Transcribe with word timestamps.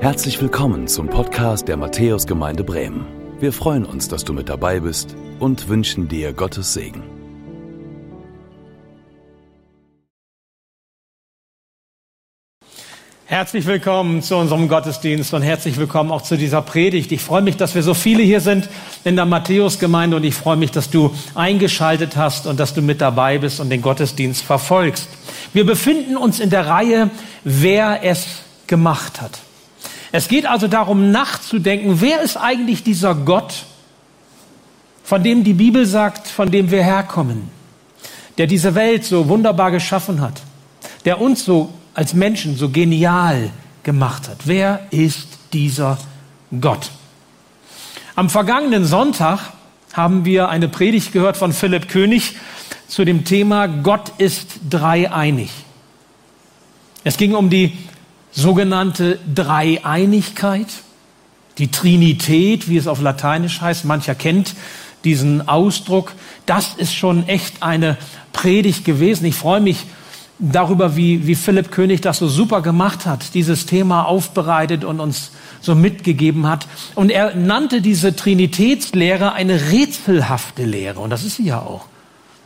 Herzlich 0.00 0.40
willkommen 0.40 0.88
zum 0.88 1.10
Podcast 1.10 1.68
der 1.68 1.76
Matthäusgemeinde 1.76 2.64
Bremen. 2.64 3.04
Wir 3.38 3.52
freuen 3.52 3.84
uns, 3.84 4.08
dass 4.08 4.24
du 4.24 4.32
mit 4.32 4.48
dabei 4.48 4.80
bist 4.80 5.14
und 5.40 5.68
wünschen 5.68 6.08
dir 6.08 6.32
Gottes 6.32 6.72
Segen. 6.72 7.02
Herzlich 13.26 13.66
willkommen 13.66 14.22
zu 14.22 14.36
unserem 14.36 14.68
Gottesdienst 14.68 15.34
und 15.34 15.42
herzlich 15.42 15.76
willkommen 15.76 16.10
auch 16.12 16.22
zu 16.22 16.38
dieser 16.38 16.62
Predigt. 16.62 17.12
Ich 17.12 17.20
freue 17.20 17.42
mich, 17.42 17.58
dass 17.58 17.74
wir 17.74 17.82
so 17.82 17.92
viele 17.92 18.22
hier 18.22 18.40
sind 18.40 18.70
in 19.04 19.16
der 19.16 19.26
Matthäusgemeinde 19.26 20.16
und 20.16 20.24
ich 20.24 20.34
freue 20.34 20.56
mich, 20.56 20.70
dass 20.70 20.88
du 20.88 21.14
eingeschaltet 21.34 22.16
hast 22.16 22.46
und 22.46 22.58
dass 22.58 22.72
du 22.72 22.80
mit 22.80 23.02
dabei 23.02 23.36
bist 23.36 23.60
und 23.60 23.68
den 23.68 23.82
Gottesdienst 23.82 24.44
verfolgst. 24.44 25.10
Wir 25.52 25.66
befinden 25.66 26.16
uns 26.16 26.40
in 26.40 26.48
der 26.48 26.66
Reihe, 26.66 27.10
wer 27.44 28.02
es 28.02 28.44
gemacht 28.66 29.20
hat. 29.20 29.40
Es 30.12 30.28
geht 30.28 30.46
also 30.46 30.66
darum, 30.66 31.10
nachzudenken, 31.10 32.00
wer 32.00 32.20
ist 32.20 32.36
eigentlich 32.36 32.82
dieser 32.82 33.14
Gott, 33.14 33.64
von 35.04 35.22
dem 35.22 35.44
die 35.44 35.52
Bibel 35.54 35.86
sagt, 35.86 36.28
von 36.28 36.50
dem 36.50 36.70
wir 36.70 36.82
herkommen, 36.82 37.48
der 38.38 38.46
diese 38.46 38.74
Welt 38.74 39.04
so 39.04 39.28
wunderbar 39.28 39.70
geschaffen 39.70 40.20
hat, 40.20 40.40
der 41.04 41.20
uns 41.20 41.44
so 41.44 41.72
als 41.94 42.14
Menschen 42.14 42.56
so 42.56 42.70
genial 42.70 43.50
gemacht 43.82 44.28
hat. 44.28 44.38
Wer 44.44 44.86
ist 44.90 45.26
dieser 45.52 45.98
Gott? 46.60 46.90
Am 48.16 48.30
vergangenen 48.30 48.84
Sonntag 48.84 49.52
haben 49.92 50.24
wir 50.24 50.48
eine 50.48 50.68
Predigt 50.68 51.12
gehört 51.12 51.36
von 51.36 51.52
Philipp 51.52 51.88
König 51.88 52.36
zu 52.86 53.04
dem 53.04 53.24
Thema 53.24 53.66
Gott 53.66 54.12
ist 54.18 54.60
dreieinig. 54.68 55.50
Es 57.04 57.16
ging 57.16 57.34
um 57.34 57.50
die 57.50 57.78
sogenannte 58.30 59.18
Dreieinigkeit, 59.34 60.68
die 61.58 61.70
Trinität, 61.70 62.68
wie 62.68 62.76
es 62.76 62.86
auf 62.86 63.00
Lateinisch 63.00 63.60
heißt. 63.60 63.84
Mancher 63.84 64.14
kennt 64.14 64.54
diesen 65.04 65.48
Ausdruck. 65.48 66.12
Das 66.46 66.74
ist 66.74 66.94
schon 66.94 67.26
echt 67.28 67.62
eine 67.62 67.96
Predigt 68.32 68.84
gewesen. 68.84 69.24
Ich 69.26 69.34
freue 69.34 69.60
mich 69.60 69.84
darüber, 70.38 70.96
wie, 70.96 71.26
wie 71.26 71.34
Philipp 71.34 71.70
König 71.70 72.00
das 72.00 72.18
so 72.18 72.28
super 72.28 72.62
gemacht 72.62 73.06
hat, 73.06 73.34
dieses 73.34 73.66
Thema 73.66 74.04
aufbereitet 74.04 74.84
und 74.84 75.00
uns 75.00 75.32
so 75.60 75.74
mitgegeben 75.74 76.46
hat. 76.46 76.66
Und 76.94 77.10
er 77.10 77.34
nannte 77.34 77.82
diese 77.82 78.16
Trinitätslehre 78.16 79.32
eine 79.32 79.70
rätselhafte 79.70 80.64
Lehre. 80.64 81.00
Und 81.00 81.10
das 81.10 81.24
ist 81.24 81.36
sie 81.36 81.44
ja 81.44 81.60
auch. 81.60 81.84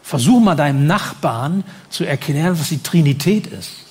Versuch 0.03 0.41
mal 0.41 0.57
deinem 0.57 0.87
Nachbarn 0.87 1.65
zu 1.89 2.05
erklären, 2.05 2.59
was 2.59 2.69
die 2.69 2.83
Trinität 2.83 3.47
ist. 3.47 3.84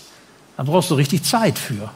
Da 0.57 0.63
brauchst 0.63 0.91
du 0.91 0.95
richtig 0.95 1.23
Zeit 1.23 1.57
für. 1.57 1.89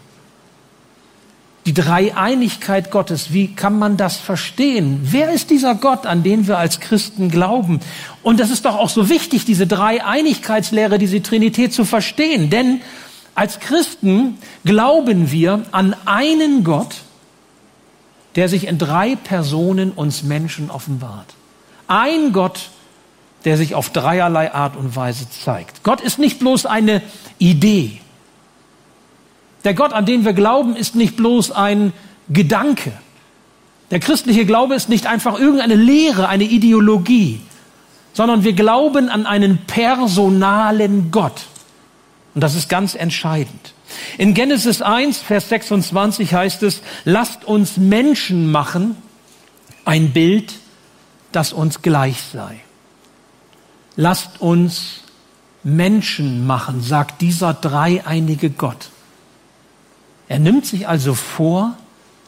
Die 1.65 1.73
Dreieinigkeit 1.73 2.91
Gottes, 2.91 3.33
wie 3.33 3.53
kann 3.53 3.77
man 3.77 3.97
das 3.97 4.15
verstehen? 4.15 5.01
Wer 5.03 5.33
ist 5.33 5.49
dieser 5.49 5.75
Gott, 5.75 6.05
an 6.05 6.23
den 6.23 6.47
wir 6.47 6.57
als 6.57 6.79
Christen 6.79 7.29
glauben? 7.29 7.81
Und 8.23 8.39
das 8.39 8.51
ist 8.51 8.63
doch 8.63 8.77
auch 8.77 8.87
so 8.87 9.09
wichtig, 9.09 9.43
diese 9.43 9.67
Dreieinigkeitslehre, 9.67 10.97
diese 10.97 11.21
Trinität 11.21 11.73
zu 11.73 11.83
verstehen. 11.83 12.49
Denn 12.49 12.79
als 13.35 13.59
Christen 13.59 14.37
glauben 14.63 15.29
wir 15.29 15.63
an 15.71 15.93
einen 16.05 16.63
Gott, 16.63 16.95
der 18.37 18.47
sich 18.47 18.67
in 18.67 18.77
drei 18.77 19.17
Personen 19.17 19.91
uns 19.91 20.23
Menschen 20.23 20.71
offenbart. 20.71 21.35
Ein 21.87 22.31
Gott, 22.31 22.69
der 23.43 23.57
sich 23.57 23.75
auf 23.75 23.89
dreierlei 23.89 24.53
Art 24.53 24.77
und 24.77 24.95
Weise 24.95 25.29
zeigt. 25.29 25.83
Gott 25.83 25.99
ist 25.99 26.17
nicht 26.17 26.39
bloß 26.39 26.65
eine 26.65 27.01
Idee. 27.39 27.99
Der 29.67 29.73
Gott, 29.73 29.91
an 29.91 30.05
den 30.05 30.23
wir 30.23 30.31
glauben, 30.31 30.77
ist 30.77 30.95
nicht 30.95 31.17
bloß 31.17 31.51
ein 31.51 31.91
Gedanke. 32.29 32.93
Der 33.91 33.99
christliche 33.99 34.45
Glaube 34.45 34.75
ist 34.75 34.87
nicht 34.87 35.07
einfach 35.07 35.37
irgendeine 35.37 35.75
Lehre, 35.75 36.29
eine 36.29 36.45
Ideologie, 36.45 37.41
sondern 38.13 38.45
wir 38.45 38.53
glauben 38.53 39.09
an 39.09 39.25
einen 39.25 39.57
personalen 39.57 41.11
Gott. 41.11 41.47
Und 42.33 42.45
das 42.45 42.55
ist 42.55 42.69
ganz 42.69 42.95
entscheidend. 42.95 43.73
In 44.17 44.33
Genesis 44.33 44.81
1, 44.81 45.17
Vers 45.17 45.49
26 45.49 46.33
heißt 46.33 46.63
es, 46.63 46.81
lasst 47.03 47.43
uns 47.43 47.75
Menschen 47.75 48.49
machen, 48.49 48.95
ein 49.83 50.13
Bild, 50.13 50.53
das 51.33 51.51
uns 51.51 51.81
gleich 51.81 52.21
sei. 52.31 52.61
Lasst 53.97 54.39
uns 54.39 55.01
Menschen 55.65 56.47
machen, 56.47 56.81
sagt 56.81 57.19
dieser 57.19 57.53
dreieinige 57.53 58.49
Gott. 58.49 58.91
Er 60.29 60.39
nimmt 60.39 60.65
sich 60.65 60.87
also 60.87 61.13
vor, 61.13 61.77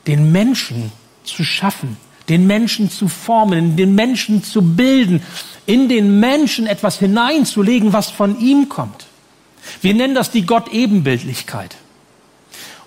den 0.07 0.31
Menschen 0.31 0.91
zu 1.23 1.43
schaffen, 1.43 1.97
den 2.29 2.47
Menschen 2.47 2.89
zu 2.89 3.07
formen, 3.07 3.75
den 3.75 3.95
Menschen 3.95 4.43
zu 4.43 4.61
bilden, 4.61 5.21
in 5.65 5.89
den 5.89 6.19
Menschen 6.19 6.67
etwas 6.67 6.99
hineinzulegen, 6.99 7.93
was 7.93 8.09
von 8.09 8.39
ihm 8.39 8.69
kommt. 8.69 9.07
Wir 9.81 9.93
nennen 9.93 10.15
das 10.15 10.31
die 10.31 10.45
Gott-Ebenbildlichkeit. 10.45 11.75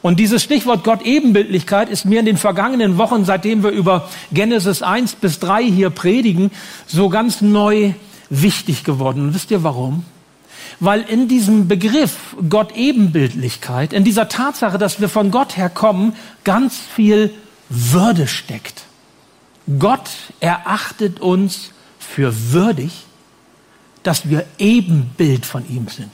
Und 0.00 0.18
dieses 0.18 0.42
Stichwort 0.42 0.82
Gott-Ebenbildlichkeit 0.82 1.88
ist 1.88 2.04
mir 2.04 2.18
in 2.18 2.26
den 2.26 2.36
vergangenen 2.36 2.98
Wochen, 2.98 3.24
seitdem 3.24 3.62
wir 3.62 3.70
über 3.70 4.08
Genesis 4.32 4.82
1 4.82 5.14
bis 5.16 5.38
3 5.38 5.62
hier 5.64 5.90
predigen, 5.90 6.50
so 6.88 7.08
ganz 7.08 7.40
neu 7.40 7.92
wichtig 8.28 8.82
geworden. 8.82 9.22
Und 9.22 9.34
wisst 9.34 9.52
ihr 9.52 9.62
warum? 9.62 10.04
Weil 10.80 11.02
in 11.02 11.28
diesem 11.28 11.68
Begriff 11.68 12.36
Gott 12.48 12.74
Ebenbildlichkeit, 12.74 13.92
in 13.92 14.04
dieser 14.04 14.28
Tatsache, 14.28 14.78
dass 14.78 15.00
wir 15.00 15.08
von 15.08 15.30
Gott 15.30 15.56
her 15.56 15.68
kommen, 15.68 16.14
ganz 16.44 16.78
viel 16.78 17.32
Würde 17.68 18.26
steckt. 18.26 18.84
Gott 19.78 20.10
erachtet 20.40 21.20
uns 21.20 21.70
für 21.98 22.52
würdig, 22.52 23.04
dass 24.02 24.28
wir 24.28 24.44
Ebenbild 24.58 25.46
von 25.46 25.68
ihm 25.68 25.88
sind. 25.88 26.10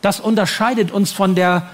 Das 0.00 0.20
unterscheidet 0.20 0.90
uns 0.90 1.12
von 1.12 1.34
der 1.34 1.68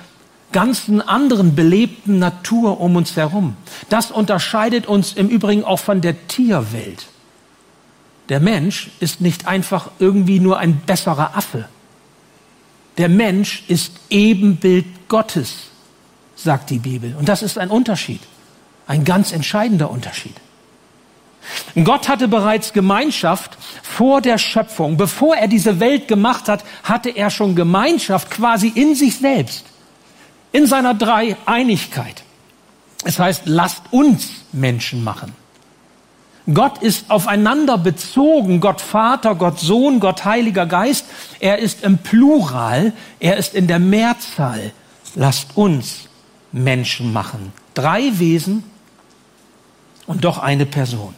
ganzen 0.52 1.00
anderen 1.00 1.54
belebten 1.54 2.18
Natur 2.18 2.80
um 2.80 2.96
uns 2.96 3.16
herum. 3.16 3.56
Das 3.88 4.10
unterscheidet 4.10 4.86
uns 4.86 5.12
im 5.12 5.28
Übrigen 5.28 5.64
auch 5.64 5.80
von 5.80 6.00
der 6.00 6.28
Tierwelt. 6.28 7.06
Der 8.28 8.40
Mensch 8.40 8.90
ist 9.00 9.20
nicht 9.20 9.46
einfach 9.46 9.90
irgendwie 9.98 10.40
nur 10.40 10.58
ein 10.58 10.76
besserer 10.76 11.36
Affe. 11.36 11.68
Der 12.96 13.08
Mensch 13.08 13.64
ist 13.68 13.92
Ebenbild 14.10 15.08
Gottes, 15.08 15.54
sagt 16.36 16.70
die 16.70 16.78
Bibel. 16.78 17.14
Und 17.18 17.28
das 17.28 17.42
ist 17.42 17.58
ein 17.58 17.70
Unterschied, 17.70 18.20
ein 18.86 19.04
ganz 19.04 19.32
entscheidender 19.32 19.90
Unterschied. 19.90 20.34
Gott 21.82 22.08
hatte 22.08 22.28
bereits 22.28 22.72
Gemeinschaft 22.72 23.58
vor 23.82 24.20
der 24.20 24.38
Schöpfung. 24.38 24.96
Bevor 24.96 25.36
er 25.36 25.48
diese 25.48 25.80
Welt 25.80 26.08
gemacht 26.08 26.48
hat, 26.48 26.64
hatte 26.82 27.10
er 27.10 27.30
schon 27.30 27.54
Gemeinschaft 27.54 28.30
quasi 28.30 28.68
in 28.68 28.94
sich 28.94 29.18
selbst, 29.18 29.66
in 30.52 30.66
seiner 30.66 30.94
Dreieinigkeit. 30.94 32.22
Es 33.04 33.18
heißt, 33.18 33.42
lasst 33.44 33.82
uns 33.90 34.30
Menschen 34.52 35.04
machen. 35.04 35.34
Gott 36.52 36.82
ist 36.82 37.10
aufeinander 37.10 37.78
bezogen, 37.78 38.60
Gott 38.60 38.82
Vater, 38.82 39.34
Gott 39.34 39.60
Sohn, 39.60 39.98
Gott 39.98 40.24
Heiliger 40.26 40.66
Geist. 40.66 41.06
Er 41.40 41.58
ist 41.58 41.82
im 41.82 41.98
Plural, 41.98 42.92
er 43.18 43.38
ist 43.38 43.54
in 43.54 43.66
der 43.66 43.78
Mehrzahl. 43.78 44.72
Lasst 45.14 45.56
uns 45.56 46.08
Menschen 46.52 47.12
machen. 47.12 47.52
Drei 47.72 48.18
Wesen 48.18 48.62
und 50.06 50.24
doch 50.24 50.38
eine 50.38 50.66
Person. 50.66 51.14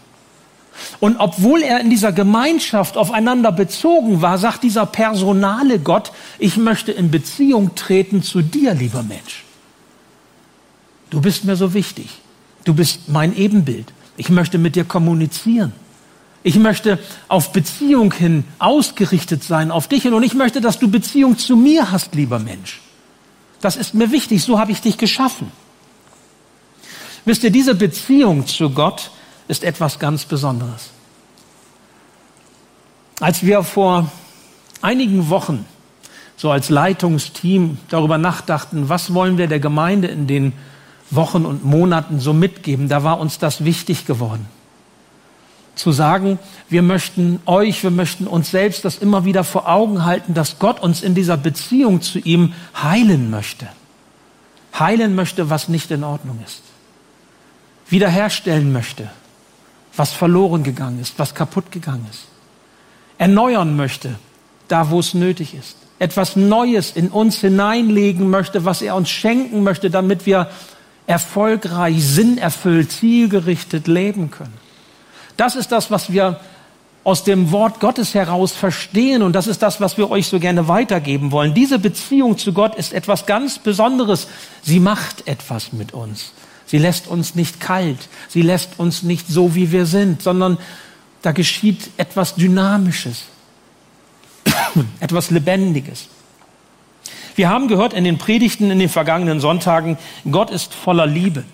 Und 1.00 1.16
obwohl 1.19 1.62
er 1.62 1.81
in 1.81 1.91
dieser 1.91 2.12
Gemeinschaft 2.12 2.97
aufeinander 2.97 3.50
bezogen 3.50 4.22
war, 4.22 4.38
sagt 4.38 4.62
dieser 4.62 4.87
personale 4.87 5.78
Gott, 5.78 6.12
ich 6.38 6.56
möchte 6.56 6.93
in 6.93 7.11
Beziehung 7.11 7.75
treten 7.75 8.22
zu 8.22 8.43
dir, 8.43 8.75
lieber 8.75 9.02
Mensch. 9.02 9.44
Du 11.11 11.20
bist 11.20 11.44
mir 11.44 11.56
so 11.56 11.75
wichtig. 11.75 12.11
Du 12.64 12.75
bist 12.75 13.08
mein 13.08 13.34
Ebenbild. 13.37 13.93
Ich 14.17 14.31
möchte 14.31 14.59
mit 14.59 14.77
dir 14.77 14.85
kommunizieren. 14.85 15.73
Ich 16.43 16.57
möchte 16.57 16.99
auf 17.29 17.53
Beziehung 17.53 18.13
hin 18.13 18.45
ausgerichtet 18.59 19.43
sein, 19.43 19.71
auf 19.71 19.89
dich 19.89 20.05
hin. 20.05 20.15
Und 20.15 20.23
ich 20.23 20.35
möchte, 20.35 20.61
dass 20.61 20.79
du 20.79 20.89
Beziehung 20.89 21.39
zu 21.39 21.57
mir 21.57 21.91
hast, 21.91 22.15
lieber 22.15 22.39
Mensch. 22.39 22.81
Das 23.61 23.77
ist 23.77 23.95
mir 23.95 24.13
wichtig. 24.13 24.43
So 24.43 24.59
habe 24.59 24.71
ich 24.73 24.81
dich 24.81 24.97
geschaffen. 24.97 25.51
Wisst 27.25 27.43
ihr, 27.43 27.51
diese 27.51 27.75
Beziehung 27.75 28.47
zu 28.47 28.71
Gott 28.71 29.11
ist 29.49 29.65
etwas 29.65 29.99
ganz 29.99 30.25
Besonderes. 30.25 30.91
Als 33.19 33.43
wir 33.43 33.65
vor 33.65 34.11
einigen 34.83 35.29
Wochen 35.31 35.65
so 36.37 36.51
als 36.51 36.69
Leitungsteam 36.69 37.79
darüber 37.89 38.19
nachdachten, 38.19 38.89
was 38.89 39.15
wollen 39.15 39.39
wir 39.39 39.47
der 39.47 39.59
Gemeinde 39.59 40.09
in 40.09 40.27
den 40.27 40.53
Wochen 41.11 41.44
und 41.47 41.64
Monaten 41.64 42.20
so 42.20 42.32
mitgeben, 42.32 42.88
da 42.88 43.05
war 43.05 43.20
uns 43.20 43.38
das 43.38 43.64
wichtig 43.64 44.06
geworden. 44.06 44.47
Zu 45.75 45.93
sagen, 45.93 46.38
wir 46.69 46.82
möchten 46.82 47.41
euch, 47.47 47.82
wir 47.82 47.91
möchten 47.91 48.26
uns 48.26 48.50
selbst 48.50 48.85
das 48.85 48.97
immer 48.97 49.25
wieder 49.25 49.44
vor 49.44 49.69
Augen 49.69 50.05
halten, 50.05 50.35
dass 50.35 50.58
Gott 50.58 50.81
uns 50.81 51.03
in 51.03 51.14
dieser 51.14 51.37
Beziehung 51.37 52.00
zu 52.00 52.19
ihm 52.19 52.55
heilen 52.75 53.31
möchte. 53.31 53.69
heilen 54.79 55.14
möchte, 55.14 55.50
was 55.50 55.69
nicht 55.69 55.91
in 55.91 56.05
Ordnung 56.05 56.38
ist, 56.44 56.62
wiederherstellen 57.88 58.73
möchte, 58.73 59.11
was 59.97 60.12
verloren 60.12 60.62
gegangen 60.62 61.00
ist, 61.00 61.19
was 61.19 61.35
kaputt 61.35 61.73
gegangen 61.73 62.06
ist, 62.11 62.26
erneuern 63.19 63.76
möchte, 63.76 64.17
da 64.69 64.91
wo 64.91 65.00
es 65.00 65.14
nötig 65.14 65.55
ist, 65.55 65.76
etwas 65.99 66.37
Neues 66.37 66.91
in 66.91 67.08
uns 67.08 67.38
hineinlegen 67.38 68.29
möchte, 68.29 68.64
was 68.64 68.82
er 68.82 68.97
uns 68.97 69.08
schenken 69.08 69.62
möchte, 69.62 69.88
damit 69.88 70.26
wir 70.26 70.50
erfolgreich, 71.06 72.05
sinnerfüllt, 72.05 72.93
zielgerichtet 72.93 73.87
leben 73.87 74.31
können. 74.31 74.55
Das 75.37 75.56
ist 75.56 75.73
das, 75.73 75.91
was 75.91 76.12
wir 76.12 76.41
aus 77.05 77.23
dem 77.23 77.53
Wort 77.53 77.79
Gottes 77.79 78.14
heraus 78.14 78.50
verstehen 78.50 79.23
und 79.23 79.32
das 79.32 79.47
ist 79.47 79.62
das, 79.62 79.81
was 79.81 79.97
wir 79.97 80.11
euch 80.11 80.26
so 80.26 80.41
gerne 80.41 80.67
weitergeben 80.67 81.31
wollen. 81.31 81.55
Diese 81.55 81.79
Beziehung 81.79 82.37
zu 82.37 82.53
Gott 82.53 82.75
ist 82.75 82.93
etwas 82.93 83.26
ganz 83.26 83.61
Besonderes. 83.61 84.26
Sie 84.62 84.81
macht 84.81 85.29
etwas 85.29 85.73
mit 85.73 85.94
uns. 85.94 86.32
Sie 86.67 86.79
lässt 86.79 87.06
uns 87.06 87.37
nicht 87.37 87.61
kalt. 87.61 88.08
Sie 88.29 88.43
lässt 88.43 88.81
uns 88.81 89.05
nicht 89.05 89.29
so, 89.29 89.55
wie 89.55 89.70
wir 89.70 89.87
sind, 89.87 90.20
sondern 90.20 90.58
da 91.23 91.31
geschieht 91.31 91.91
etwas 91.97 92.35
Dynamisches, 92.35 93.23
etwas 95.00 95.31
Lebendiges. 95.31 96.08
Wir 97.37 97.50
haben 97.50 97.69
gehört 97.69 97.93
in 97.93 98.05
den 98.05 98.19
Predigten 98.19 98.71
in 98.71 98.79
den 98.79 98.88
vergangenen 98.88 99.41
Sonntagen, 99.41 99.99
Gott 100.31 100.50
ist 100.50 100.75
voller 100.75 101.06
Liebe. 101.06 101.44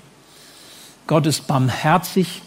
Gott 1.08 1.26
ist 1.26 1.48
barmherzig. 1.48 2.40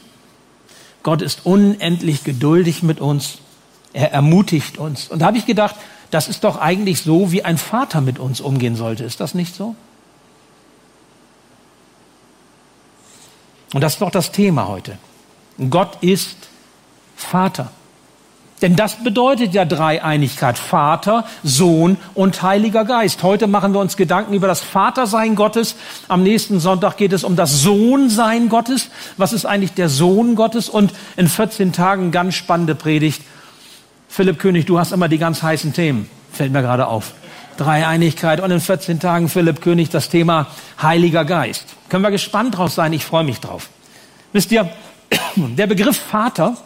Gott 1.04 1.22
ist 1.22 1.46
unendlich 1.46 2.24
geduldig 2.24 2.82
mit 2.82 3.00
uns. 3.00 3.40
Er 3.94 4.12
ermutigt 4.12 4.78
uns. 4.78 5.10
Und 5.10 5.20
da 5.20 5.28
habe 5.28 5.38
ich 5.38 5.46
gedacht, 5.46 5.76
das 6.12 6.28
ist 6.28 6.44
doch 6.46 6.58
eigentlich 6.60 7.02
so, 7.02 7.32
wie 7.32 7.44
ein 7.44 7.58
Vater 7.58 8.02
mit 8.02 8.20
uns 8.20 8.40
umgehen 8.40 8.76
sollte. 8.76 9.04
Ist 9.04 9.20
das 9.20 9.36
nicht 9.36 9.54
so? 9.54 9.76
Und 13.74 13.81
das 13.81 13.94
ist 13.94 14.02
doch 14.02 14.12
das 14.12 14.31
Thema 14.31 14.68
heute. 14.68 14.98
Gott 15.70 15.98
ist 16.02 16.38
Vater. 17.18 17.72
Denn 18.66 18.76
das 18.76 18.96
bedeutet 19.04 19.54
ja 19.54 19.64
Dreieinigkeit. 19.64 20.58
Vater, 20.58 21.26
Sohn 21.44 21.98
und 22.16 22.42
Heiliger 22.42 22.84
Geist. 22.84 23.22
Heute 23.22 23.46
machen 23.46 23.74
wir 23.74 23.80
uns 23.80 23.96
Gedanken 23.96 24.34
über 24.34 24.48
das 24.48 24.62
Vatersein 24.62 25.36
Gottes. 25.36 25.76
Am 26.08 26.24
nächsten 26.24 26.60
Sonntag 26.60 26.98
geht 26.98 27.14
es 27.14 27.24
um 27.24 27.36
das 27.36 27.62
Sohnsein 27.62 28.50
Gottes. 28.50 28.90
Was 29.18 29.34
ist 29.34 29.46
eigentlich 29.46 29.74
der 29.74 29.88
Sohn 29.88 30.34
Gottes? 30.34 30.68
Und 30.68 30.94
in 31.16 31.28
14 31.28 31.74
Tagen 31.74 32.10
ganz 32.10 32.34
spannende 32.34 32.74
Predigt. 32.74 33.22
Philipp 34.08 34.40
König, 34.40 34.66
du 34.66 34.80
hast 34.80 34.94
immer 34.94 35.10
die 35.10 35.20
ganz 35.20 35.44
heißen 35.44 35.74
Themen. 35.74 36.10
Fällt 36.32 36.52
mir 36.52 36.64
gerade 36.64 36.88
auf. 36.88 37.14
Dreieinigkeit 37.58 38.40
und 38.40 38.50
in 38.50 38.62
14 38.62 39.00
Tagen 39.00 39.30
Philipp 39.30 39.62
König 39.62 39.92
das 39.92 40.10
Thema 40.10 40.48
Heiliger 40.82 41.24
Geist. 41.24 41.66
Können 41.90 42.02
wir 42.02 42.10
gespannt 42.10 42.58
drauf 42.58 42.74
sein? 42.74 42.94
Ich 42.94 43.06
freue 43.06 43.26
mich 43.26 43.40
drauf. 43.40 43.70
Wisst 44.34 44.52
ihr, 44.52 44.68
der 45.36 45.68
Begriff 45.68 45.98
Vater 45.98 46.58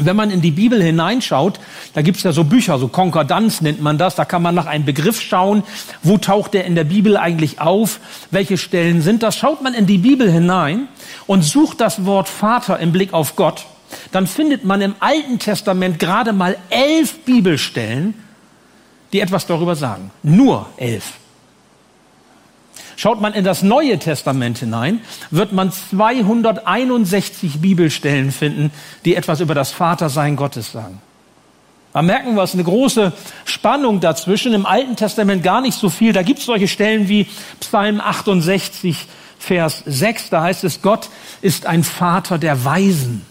wenn 0.00 0.16
man 0.16 0.30
in 0.30 0.40
die 0.40 0.50
Bibel 0.50 0.82
hineinschaut, 0.82 1.60
da 1.92 2.02
gibt's 2.02 2.22
ja 2.22 2.32
so 2.32 2.44
Bücher, 2.44 2.78
so 2.78 2.88
Konkordanz 2.88 3.60
nennt 3.60 3.80
man 3.80 3.98
das, 3.98 4.14
da 4.14 4.24
kann 4.24 4.42
man 4.42 4.54
nach 4.54 4.66
einem 4.66 4.84
Begriff 4.84 5.20
schauen, 5.20 5.62
wo 6.02 6.18
taucht 6.18 6.54
der 6.54 6.64
in 6.64 6.74
der 6.74 6.84
Bibel 6.84 7.16
eigentlich 7.16 7.60
auf, 7.60 8.00
welche 8.30 8.56
Stellen 8.56 9.02
sind 9.02 9.22
das. 9.22 9.36
Schaut 9.36 9.62
man 9.62 9.74
in 9.74 9.86
die 9.86 9.98
Bibel 9.98 10.30
hinein 10.30 10.88
und 11.26 11.42
sucht 11.42 11.80
das 11.80 12.04
Wort 12.04 12.28
Vater 12.28 12.78
im 12.78 12.92
Blick 12.92 13.12
auf 13.12 13.36
Gott, 13.36 13.66
dann 14.12 14.26
findet 14.26 14.64
man 14.64 14.80
im 14.80 14.94
Alten 15.00 15.38
Testament 15.38 15.98
gerade 15.98 16.32
mal 16.32 16.56
elf 16.70 17.20
Bibelstellen, 17.24 18.14
die 19.12 19.20
etwas 19.20 19.46
darüber 19.46 19.76
sagen. 19.76 20.10
Nur 20.22 20.66
elf. 20.76 21.14
Schaut 22.96 23.20
man 23.20 23.34
in 23.34 23.44
das 23.44 23.62
Neue 23.62 23.98
Testament 23.98 24.58
hinein, 24.58 25.00
wird 25.30 25.52
man 25.52 25.72
261 25.72 27.60
Bibelstellen 27.60 28.30
finden, 28.30 28.70
die 29.04 29.16
etwas 29.16 29.40
über 29.40 29.54
das 29.54 29.72
Vatersein 29.72 30.36
Gottes 30.36 30.72
sagen. 30.72 31.00
Da 31.94 32.02
merken 32.02 32.34
wir, 32.34 32.42
es 32.42 32.54
eine 32.54 32.64
große 32.64 33.12
Spannung 33.44 34.00
dazwischen. 34.00 34.52
Im 34.52 34.66
Alten 34.66 34.96
Testament 34.96 35.44
gar 35.44 35.60
nicht 35.60 35.78
so 35.78 35.88
viel. 35.88 36.12
Da 36.12 36.22
gibt 36.22 36.40
es 36.40 36.46
solche 36.46 36.66
Stellen 36.66 37.08
wie 37.08 37.28
Psalm 37.60 38.00
68, 38.00 39.06
Vers 39.38 39.84
6. 39.86 40.30
Da 40.30 40.42
heißt 40.42 40.64
es, 40.64 40.82
Gott 40.82 41.08
ist 41.40 41.66
ein 41.66 41.84
Vater 41.84 42.38
der 42.38 42.64
Weisen. 42.64 43.24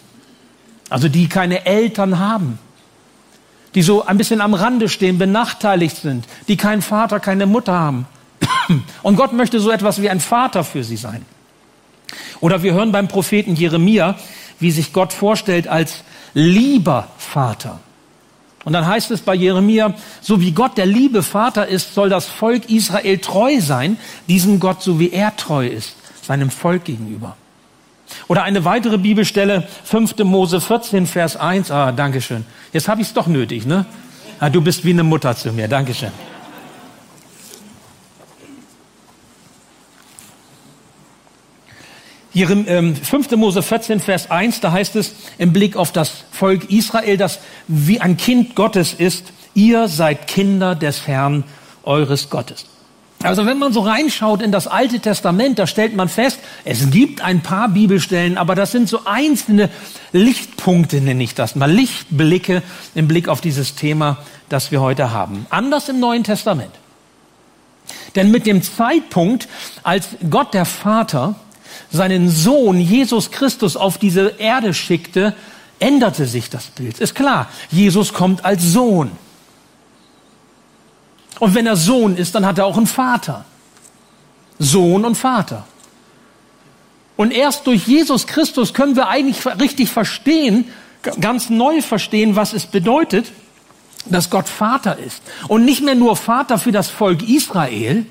Also 0.89 1.09
die 1.09 1.27
keine 1.27 1.66
Eltern 1.66 2.19
haben. 2.19 2.57
Die 3.75 3.81
so 3.81 4.06
ein 4.06 4.18
bisschen 4.18 4.39
am 4.39 4.54
Rande 4.54 4.88
stehen, 4.88 5.18
benachteiligt 5.18 5.98
sind. 5.98 6.25
Die 6.48 6.56
keinen 6.56 6.81
Vater, 6.81 7.19
keine 7.19 7.45
Mutter 7.45 7.74
haben. 7.74 8.06
Und 9.04 9.16
Gott 9.16 9.34
möchte 9.34 9.60
so 9.60 9.72
etwas 9.72 10.01
wie 10.01 10.10
ein 10.10 10.19
Vater 10.19 10.63
für 10.63 10.84
sie 10.84 10.98
sein. 10.98 11.25
Oder 12.40 12.63
wir 12.63 12.74
hören 12.74 12.92
beim 12.92 13.07
Propheten 13.07 13.56
Jeremia, 13.56 14.16
wie 14.60 14.72
sich 14.72 14.94
Gott 14.94 15.13
vorstellt 15.13 15.68
als 15.68 16.04
lieber 16.34 17.07
Vater. 17.18 17.80
Und 18.66 18.74
dann 18.74 18.88
heißt 18.88 19.12
es 19.12 19.22
bei 19.22 19.36
Jeremia, 19.36 19.94
so 20.22 20.40
wie 20.40 20.51
Gott 20.51 20.78
der 20.78 20.86
liebe 20.86 21.22
Vater 21.22 21.68
ist, 21.68 21.94
soll 21.94 22.10
das 22.10 22.25
Volk 22.28 22.69
Israel 22.69 23.18
treu 23.18 23.60
sein, 23.60 23.98
diesem 24.28 24.60
Gott, 24.60 24.81
so 24.81 25.00
wie 25.00 25.12
er 25.12 25.36
treu 25.36 25.68
ist, 25.68 25.95
seinem 26.22 26.50
Volk 26.50 26.86
gegenüber. 26.86 27.36
Oder 28.28 28.44
eine 28.44 28.63
weitere 28.63 28.98
Bibelstelle, 28.98 29.68
5. 29.84 30.18
Mose 30.19 30.62
14, 30.62 31.07
Vers 31.07 31.36
1. 31.36 31.72
Ah, 31.72 31.92
Dankeschön. 31.92 32.45
Jetzt 32.72 32.88
habe 32.88 33.01
ich 33.01 33.07
es 33.07 33.13
doch 33.13 33.28
nötig, 33.28 33.66
ne? 33.66 33.86
Ah, 34.40 34.50
du 34.50 34.62
bist 34.62 34.86
wie 34.86 34.92
eine 34.92 35.04
Mutter 35.04 35.36
zu 35.36 35.51
mir. 35.51 35.68
Dankeschön. 35.68 36.12
Hier 42.33 42.50
im 42.50 42.65
ähm, 42.68 42.95
5. 42.95 43.31
Mose 43.35 43.62
14, 43.62 44.00
Vers 44.00 44.31
1, 44.31 44.59
da 44.59 44.71
heißt 44.71 44.95
es 44.95 45.13
im 45.38 45.53
Blick 45.53 45.75
auf 45.75 45.91
das 45.91 46.12
Volk 46.31 46.71
Israel, 46.71 47.15
das 47.15 47.39
wie 47.68 48.01
ein 48.01 48.18
Kind 48.18 48.56
Gottes 48.56 48.94
ist, 48.94 49.31
ihr 49.53 49.88
seid 49.88 50.25
Kinder 50.25 50.74
des 50.74 51.06
Herrn 51.06 51.44
eures 51.83 52.31
Gottes. 52.31 52.65
Also 53.21 53.45
wenn 53.45 53.59
man 53.59 53.71
so 53.71 53.81
reinschaut 53.81 54.41
in 54.41 54.51
das 54.51 54.65
Alte 54.65 55.00
Testament, 55.00 55.59
da 55.59 55.68
stellt 55.68 55.95
man 55.95 56.09
fest, 56.09 56.39
es 56.65 56.89
gibt 56.89 57.21
ein 57.21 57.41
paar 57.41 57.69
Bibelstellen, 57.69 58.39
aber 58.39 58.56
das 58.56 58.71
sind 58.71 58.89
so 58.89 59.01
einzelne 59.06 59.69
Lichtpunkte, 60.12 61.01
nenne 61.01 61.24
ich 61.24 61.35
das 61.35 61.56
mal, 61.56 61.71
Lichtblicke 61.71 62.63
im 62.95 63.07
Blick 63.07 63.30
auf 63.30 63.41
dieses 63.41 63.75
Thema, 63.75 64.18
das 64.50 64.71
wir 64.71 64.81
heute 64.81 65.12
haben. 65.12 65.45
Anders 65.51 65.88
im 65.88 66.00
Neuen 66.00 66.24
Testament. 66.24 66.71
Denn 68.15 68.31
mit 68.31 68.47
dem 68.47 68.63
Zeitpunkt, 68.63 69.47
als 69.83 70.09
Gott 70.30 70.56
der 70.56 70.66
Vater 70.66 71.35
seinen 71.92 72.30
Sohn 72.30 72.80
Jesus 72.80 73.31
Christus 73.31 73.75
auf 73.75 73.97
diese 73.97 74.35
Erde 74.37 74.73
schickte, 74.73 75.33
änderte 75.80 76.25
sich 76.25 76.49
das 76.49 76.68
Bild. 76.68 76.99
Ist 76.99 77.15
klar, 77.15 77.49
Jesus 77.71 78.13
kommt 78.13 78.45
als 78.45 78.63
Sohn. 78.63 79.11
Und 81.39 81.56
wenn 81.56 81.68
er 81.68 81.75
Sohn 81.75 82.15
ist, 82.15 82.35
dann 82.35 82.45
hat 82.45 82.57
er 82.57 82.65
auch 82.65 82.77
einen 82.77 82.87
Vater. 82.87 83.45
Sohn 84.59 85.03
und 85.03 85.15
Vater. 85.15 85.65
Und 87.15 87.31
erst 87.31 87.68
durch 87.68 87.87
Jesus 87.87 88.27
Christus 88.27 88.73
können 88.73 88.95
wir 88.95 89.07
eigentlich 89.07 89.45
richtig 89.45 89.89
verstehen, 89.89 90.65
ganz 91.19 91.49
neu 91.49 91.81
verstehen, 91.81 92.35
was 92.35 92.53
es 92.53 92.65
bedeutet, 92.65 93.31
dass 94.06 94.30
Gott 94.30 94.47
Vater 94.47 94.97
ist. 94.97 95.21
Und 95.47 95.65
nicht 95.65 95.83
mehr 95.83 95.95
nur 95.95 96.15
Vater 96.15 96.57
für 96.57 96.71
das 96.71 96.89
Volk 96.89 97.27
Israel, 97.27 98.06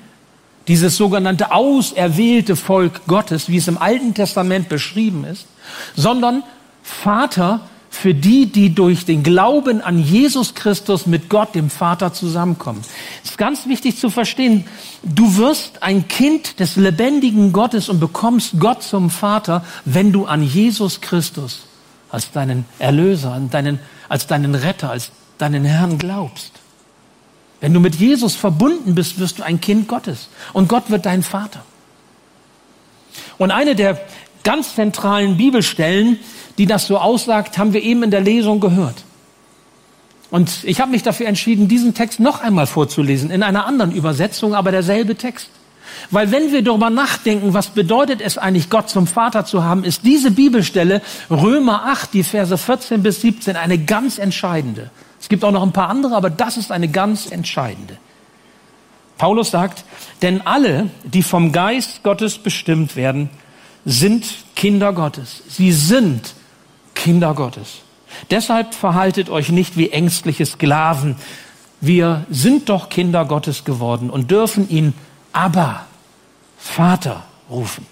dieses 0.67 0.97
sogenannte 0.97 1.51
auserwählte 1.51 2.55
Volk 2.55 3.05
Gottes, 3.07 3.49
wie 3.49 3.57
es 3.57 3.67
im 3.67 3.77
Alten 3.77 4.13
Testament 4.13 4.69
beschrieben 4.69 5.25
ist, 5.25 5.45
sondern 5.95 6.43
Vater 6.83 7.61
für 7.89 8.15
die, 8.15 8.47
die 8.47 8.73
durch 8.73 9.05
den 9.05 9.21
Glauben 9.21 9.81
an 9.81 9.99
Jesus 9.99 10.55
Christus 10.55 11.05
mit 11.05 11.29
Gott, 11.29 11.53
dem 11.53 11.69
Vater, 11.69 12.11
zusammenkommen. 12.11 12.81
Es 13.23 13.31
ist 13.31 13.37
ganz 13.37 13.67
wichtig 13.67 13.99
zu 13.99 14.09
verstehen, 14.09 14.65
du 15.03 15.37
wirst 15.37 15.83
ein 15.83 16.07
Kind 16.07 16.59
des 16.59 16.75
lebendigen 16.75 17.53
Gottes 17.53 17.89
und 17.89 17.99
bekommst 17.99 18.59
Gott 18.59 18.81
zum 18.81 19.11
Vater, 19.11 19.63
wenn 19.85 20.11
du 20.11 20.25
an 20.25 20.41
Jesus 20.41 21.01
Christus 21.01 21.61
als 22.09 22.31
deinen 22.31 22.65
Erlöser, 22.79 23.39
als 24.09 24.27
deinen 24.27 24.55
Retter, 24.55 24.89
als 24.89 25.11
deinen 25.37 25.63
Herrn 25.63 25.99
glaubst. 25.99 26.62
Wenn 27.63 27.73
du 27.73 27.79
mit 27.79 27.95
Jesus 27.95 28.35
verbunden 28.35 28.93
bist, 28.93 29.19
wirst 29.19 29.39
du 29.39 29.43
ein 29.43 29.61
Kind 29.61 29.87
Gottes. 29.87 30.27
Und 30.51 30.67
Gott 30.67 30.89
wird 30.89 31.05
dein 31.05 31.23
Vater. 31.23 31.63
Und 33.37 33.51
eine 33.51 33.73
der 33.73 34.01
ganz 34.43 34.75
zentralen 34.75 35.37
Bibelstellen, 35.37 36.19
die 36.57 36.65
das 36.65 36.87
so 36.87 36.97
aussagt, 36.97 37.57
haben 37.57 37.71
wir 37.71 37.81
eben 37.81 38.03
in 38.03 38.11
der 38.11 38.19
Lesung 38.19 38.59
gehört. 38.59 39.05
Und 40.29 40.65
ich 40.65 40.81
habe 40.81 40.91
mich 40.91 41.03
dafür 41.03 41.27
entschieden, 41.27 41.69
diesen 41.69 41.93
Text 41.93 42.19
noch 42.19 42.41
einmal 42.41 42.67
vorzulesen, 42.67 43.31
in 43.31 43.43
einer 43.43 43.65
anderen 43.65 43.93
Übersetzung, 43.93 44.55
aber 44.55 44.71
derselbe 44.71 45.15
Text. 45.15 45.47
Weil 46.11 46.31
wenn 46.31 46.51
wir 46.51 46.63
darüber 46.63 46.89
nachdenken, 46.89 47.53
was 47.53 47.69
bedeutet 47.69 48.21
es 48.21 48.37
eigentlich, 48.37 48.69
Gott 48.69 48.89
zum 48.89 49.07
Vater 49.07 49.45
zu 49.45 49.63
haben, 49.63 49.83
ist 49.83 50.03
diese 50.03 50.31
Bibelstelle 50.31 51.01
Römer 51.29 51.85
8, 51.85 52.13
die 52.13 52.23
Verse 52.23 52.57
14 52.57 53.03
bis 53.03 53.21
17, 53.21 53.55
eine 53.55 53.77
ganz 53.77 54.17
entscheidende. 54.17 54.89
Es 55.19 55.29
gibt 55.29 55.43
auch 55.43 55.51
noch 55.51 55.63
ein 55.63 55.71
paar 55.71 55.89
andere, 55.89 56.15
aber 56.15 56.29
das 56.29 56.57
ist 56.57 56.71
eine 56.71 56.89
ganz 56.89 57.31
entscheidende. 57.31 57.97
Paulus 59.17 59.51
sagt, 59.51 59.85
denn 60.21 60.41
alle, 60.45 60.89
die 61.03 61.23
vom 61.23 61.51
Geist 61.51 62.03
Gottes 62.03 62.37
bestimmt 62.37 62.95
werden, 62.95 63.29
sind 63.85 64.25
Kinder 64.55 64.93
Gottes. 64.93 65.43
Sie 65.47 65.71
sind 65.71 66.33
Kinder 66.93 67.33
Gottes. 67.33 67.83
Deshalb 68.31 68.73
verhaltet 68.73 69.29
euch 69.29 69.49
nicht 69.49 69.77
wie 69.77 69.89
ängstliche 69.89 70.45
Sklaven. 70.45 71.15
Wir 71.81 72.25
sind 72.29 72.69
doch 72.69 72.89
Kinder 72.89 73.25
Gottes 73.25 73.65
geworden 73.65 74.09
und 74.09 74.31
dürfen 74.31 74.69
ihn 74.69 74.93
aber 75.33 75.85
Vater 76.57 77.23
rufen. 77.49 77.85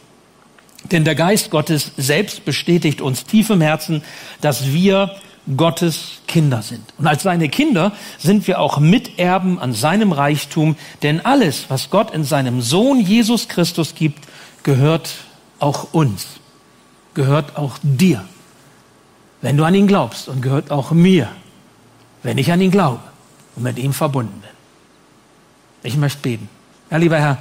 Denn 0.85 1.03
der 1.03 1.15
Geist 1.15 1.51
Gottes 1.51 1.91
selbst 1.97 2.45
bestätigt 2.45 3.01
uns 3.01 3.25
tief 3.25 3.49
im 3.49 3.61
Herzen, 3.61 4.03
dass 4.39 4.67
wir 4.71 5.15
Gottes 5.57 6.21
Kinder 6.27 6.61
sind. 6.61 6.93
Und 6.97 7.07
als 7.07 7.23
seine 7.23 7.49
Kinder 7.49 7.93
sind 8.17 8.47
wir 8.47 8.59
auch 8.59 8.79
Miterben 8.79 9.59
an 9.59 9.73
seinem 9.73 10.11
Reichtum, 10.11 10.75
denn 11.01 11.23
alles, 11.25 11.65
was 11.69 11.89
Gott 11.89 12.11
in 12.11 12.23
seinem 12.23 12.61
Sohn 12.61 12.99
Jesus 12.99 13.47
Christus 13.47 13.95
gibt, 13.95 14.19
gehört 14.63 15.11
auch 15.59 15.93
uns, 15.93 16.27
gehört 17.13 17.57
auch 17.57 17.77
dir, 17.81 18.23
wenn 19.41 19.57
du 19.57 19.63
an 19.63 19.75
ihn 19.75 19.87
glaubst 19.87 20.27
und 20.27 20.41
gehört 20.41 20.71
auch 20.71 20.91
mir, 20.91 21.29
wenn 22.23 22.37
ich 22.37 22.51
an 22.51 22.61
ihn 22.61 22.71
glaube 22.71 23.01
und 23.55 23.63
mit 23.63 23.79
ihm 23.79 23.93
verbunden 23.93 24.41
bin. 24.41 24.49
Ich 25.83 25.97
möchte 25.97 26.21
beten. 26.21 26.49
Ja, 26.91 26.97
lieber 26.97 27.17
Herr, 27.17 27.37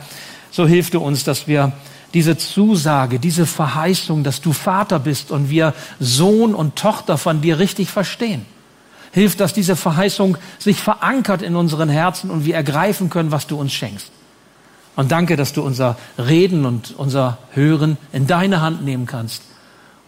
so 0.50 0.66
hilf 0.66 0.90
du 0.90 1.00
uns, 1.00 1.24
dass 1.24 1.46
wir 1.46 1.72
diese 2.14 2.36
Zusage, 2.36 3.18
diese 3.18 3.46
Verheißung, 3.46 4.24
dass 4.24 4.40
du 4.40 4.52
Vater 4.52 4.98
bist 4.98 5.30
und 5.30 5.50
wir 5.50 5.74
Sohn 5.98 6.54
und 6.54 6.76
Tochter 6.76 7.18
von 7.18 7.40
dir 7.40 7.58
richtig 7.58 7.90
verstehen. 7.90 8.46
Hilf, 9.12 9.36
dass 9.36 9.52
diese 9.52 9.76
Verheißung 9.76 10.38
sich 10.58 10.80
verankert 10.80 11.42
in 11.42 11.56
unseren 11.56 11.88
Herzen 11.88 12.30
und 12.30 12.44
wir 12.44 12.54
ergreifen 12.54 13.10
können, 13.10 13.32
was 13.32 13.46
du 13.46 13.58
uns 13.58 13.72
schenkst. 13.72 14.10
Und 14.96 15.12
danke, 15.12 15.36
dass 15.36 15.52
du 15.52 15.62
unser 15.62 15.96
Reden 16.18 16.64
und 16.66 16.94
unser 16.96 17.38
Hören 17.52 17.96
in 18.12 18.26
deine 18.26 18.60
Hand 18.60 18.84
nehmen 18.84 19.06
kannst 19.06 19.42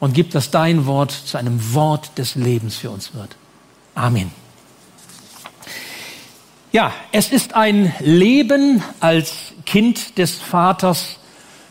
und 0.01 0.15
gib, 0.15 0.31
dass 0.31 0.51
dein 0.51 0.87
Wort 0.87 1.11
zu 1.13 1.37
einem 1.37 1.75
Wort 1.75 2.19
des 2.19 2.35
Lebens 2.35 2.77
für 2.77 2.91
uns 2.91 3.15
wird. 3.15 3.37
Amen. 3.95 4.42
Ja, 6.73 6.95
es 7.13 7.31
ist 7.31 7.55
ein 7.55 7.95
Leben 8.01 8.83
als 8.99 9.53
Kind 9.67 10.17
des 10.17 10.41
Vaters, 10.41 11.19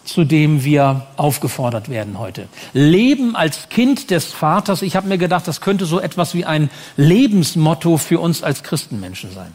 zu 0.03 0.25
dem 0.25 0.63
wir 0.63 1.07
aufgefordert 1.17 1.89
werden 1.89 2.19
heute. 2.19 2.47
Leben 2.73 3.35
als 3.35 3.69
Kind 3.69 4.11
des 4.11 4.25
Vaters, 4.25 4.83
ich 4.83 4.95
habe 4.95 5.07
mir 5.07 5.17
gedacht, 5.17 5.47
das 5.47 5.59
könnte 5.59 5.85
so 5.85 5.99
etwas 5.99 6.35
wie 6.35 6.45
ein 6.45 6.69
Lebensmotto 6.97 7.97
für 7.97 8.19
uns 8.19 8.43
als 8.43 8.61
Christenmenschen 8.61 9.33
sein. 9.33 9.51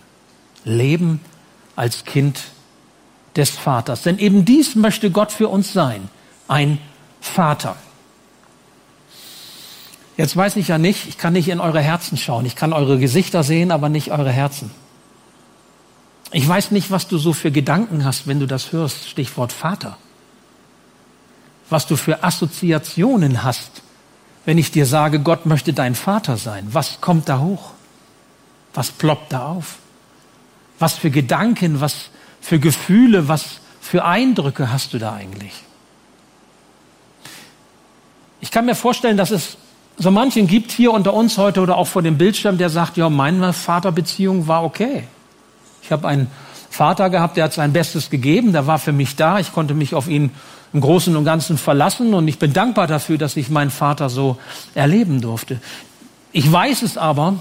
Leben 0.65 1.21
als 1.77 2.05
Kind 2.05 2.41
des 3.37 3.51
Vaters. 3.51 4.03
Denn 4.03 4.19
eben 4.19 4.45
dies 4.45 4.75
möchte 4.75 5.13
Gott 5.13 5.31
für 5.31 5.49
uns 5.49 5.73
sein, 5.73 6.09
ein 6.49 6.79
Vater. 7.21 7.77
Jetzt 10.17 10.37
weiß 10.37 10.57
ich 10.57 10.69
ja 10.69 10.79
nicht, 10.79 11.07
ich 11.07 11.19
kann 11.19 11.35
nicht 11.35 11.49
in 11.49 11.61
eure 11.61 11.81
Herzen 11.81 12.17
schauen, 12.17 12.47
ich 12.47 12.57
kann 12.57 12.73
eure 12.73 12.99
Gesichter 12.99 13.45
sehen, 13.45 13.71
aber 13.71 13.89
nicht 13.89 14.11
eure 14.11 14.33
Herzen. 14.33 14.73
Ich 16.33 16.47
weiß 16.47 16.73
nicht, 16.73 16.91
was 16.91 17.09
du 17.09 17.19
so 17.19 17.33
für 17.33 17.51
Gedanken 17.51 18.05
hast, 18.05 18.27
wenn 18.27 18.41
du 18.41 18.47
das 18.47 18.73
hörst, 18.73 19.09
Stichwort 19.09 19.53
Vater 19.53 19.97
was 21.71 21.87
du 21.87 21.97
für 21.97 22.23
Assoziationen 22.23 23.43
hast, 23.43 23.83
wenn 24.45 24.59
ich 24.59 24.71
dir 24.71 24.87
sage, 24.87 25.21
Gott 25.21 25.47
möchte 25.47 25.73
dein 25.73 25.95
Vater 25.95 26.37
sein. 26.37 26.69
Was 26.71 27.01
kommt 27.01 27.29
da 27.29 27.41
hoch? 27.41 27.73
Was 28.75 28.91
ploppt 28.91 29.33
da 29.33 29.47
auf? 29.47 29.77
Was 30.79 30.95
für 30.95 31.11
Gedanken, 31.11 31.81
was 31.81 32.11
für 32.41 32.61
Gefühle, 32.61 33.29
was 33.29 33.61
für 33.81 34.05
Eindrücke 34.05 34.73
hast 34.73 34.93
du 34.93 34.99
da 34.99 35.15
eigentlich? 35.15 35.53
Ich 38.41 38.51
kann 38.51 38.67
mir 38.67 38.75
vorstellen, 38.75 39.17
dass 39.17 39.31
es 39.31 39.57
so 39.99 40.11
manchen 40.11 40.47
gibt 40.47 40.71
hier 40.71 40.93
unter 40.93 41.15
uns 41.15 41.39
heute 41.39 41.61
oder 41.63 41.77
auch 41.77 41.87
vor 41.87 42.03
dem 42.03 42.19
Bildschirm, 42.19 42.59
der 42.59 42.69
sagt, 42.69 42.99
ja, 42.99 43.09
meine 43.09 43.53
Vaterbeziehung 43.53 44.47
war 44.47 44.63
okay. 44.63 45.05
Ich 45.87 45.93
habe 45.93 46.09
einen 46.09 46.27
Vater 46.69 47.11
gehabt, 47.11 47.37
der 47.37 47.45
hat 47.45 47.53
sein 47.53 47.73
Bestes 47.73 48.11
gegeben, 48.11 48.53
der 48.53 48.67
war 48.67 48.81
für 48.81 48.93
mich 48.93 49.15
da, 49.15 49.39
ich 49.39 49.53
konnte 49.53 49.73
mich 49.73 49.95
auf 49.95 50.09
ihn 50.09 50.31
im 50.73 50.81
Großen 50.81 51.17
und 51.17 51.25
Ganzen 51.25 51.59
verlassen 51.59 52.13
und 52.13 52.27
ich 52.27 52.41
bin 52.41 52.53
dankbar 52.53 52.89
dafür, 52.89 53.19
dass 53.19 53.37
ich 53.37 53.51
meinen 53.51 53.71
Vater 53.71 54.11
so 54.11 54.37
erleben 54.75 55.21
durfte. 55.21 55.61
Ich 56.33 56.51
weiß 56.51 56.83
es 56.83 56.99
aber 56.99 57.41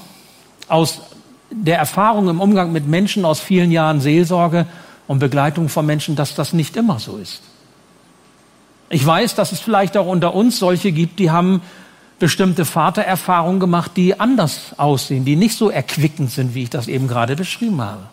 aus 0.68 1.02
der 1.50 1.80
Erfahrung 1.80 2.30
im 2.30 2.40
Umgang 2.40 2.72
mit 2.72 2.88
Menschen 2.88 3.26
aus 3.26 3.40
vielen 3.40 3.72
Jahren 3.72 4.00
Seelsorge 4.00 4.68
und 5.08 5.18
Begleitung 5.18 5.70
von 5.70 5.88
Menschen, 5.88 6.16
dass 6.16 6.36
das 6.36 6.54
nicht 6.54 6.78
immer 6.78 7.00
so 7.00 7.18
ist. 7.18 7.42
Ich 8.90 9.04
weiß, 9.04 9.34
dass 9.34 9.52
es 9.52 9.60
vielleicht 9.60 9.98
auch 9.98 10.06
unter 10.06 10.36
uns 10.36 10.60
solche 10.60 10.92
gibt, 10.92 11.18
die 11.18 11.32
haben 11.32 11.62
bestimmte 12.20 12.64
Vatererfahrungen 12.64 13.60
gemacht, 13.60 13.94
die 13.96 14.20
anders 14.20 14.76
aussehen, 14.78 15.26
die 15.26 15.36
nicht 15.36 15.58
so 15.58 15.72
erquickend 15.72 16.30
sind, 16.30 16.54
wie 16.54 16.64
ich 16.64 16.70
das 16.70 16.88
eben 16.88 17.08
gerade 17.08 17.36
beschrieben 17.36 17.82
habe. 17.82 18.04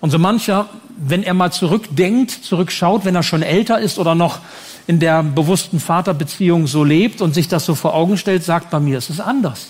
Und 0.00 0.10
so 0.10 0.18
mancher, 0.18 0.68
wenn 0.96 1.22
er 1.22 1.34
mal 1.34 1.52
zurückdenkt, 1.52 2.30
zurückschaut, 2.30 3.04
wenn 3.04 3.14
er 3.14 3.22
schon 3.22 3.42
älter 3.42 3.78
ist 3.78 3.98
oder 3.98 4.14
noch 4.14 4.40
in 4.86 5.00
der 5.00 5.22
bewussten 5.22 5.80
Vaterbeziehung 5.80 6.66
so 6.66 6.84
lebt 6.84 7.20
und 7.20 7.34
sich 7.34 7.48
das 7.48 7.64
so 7.64 7.74
vor 7.74 7.94
Augen 7.94 8.16
stellt, 8.18 8.44
sagt, 8.44 8.70
bei 8.70 8.80
mir 8.80 8.98
ist 8.98 9.10
es 9.10 9.20
anders. 9.20 9.68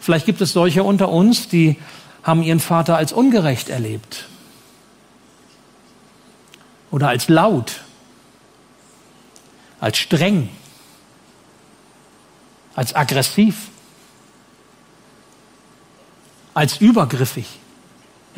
Vielleicht 0.00 0.26
gibt 0.26 0.40
es 0.40 0.52
solche 0.52 0.82
unter 0.82 1.08
uns, 1.08 1.48
die 1.48 1.76
haben 2.22 2.42
ihren 2.42 2.60
Vater 2.60 2.96
als 2.96 3.12
ungerecht 3.12 3.68
erlebt. 3.68 4.26
Oder 6.90 7.08
als 7.08 7.28
laut, 7.28 7.80
als 9.80 9.98
streng, 9.98 10.48
als 12.74 12.94
aggressiv, 12.94 13.68
als 16.54 16.78
übergriffig 16.78 17.46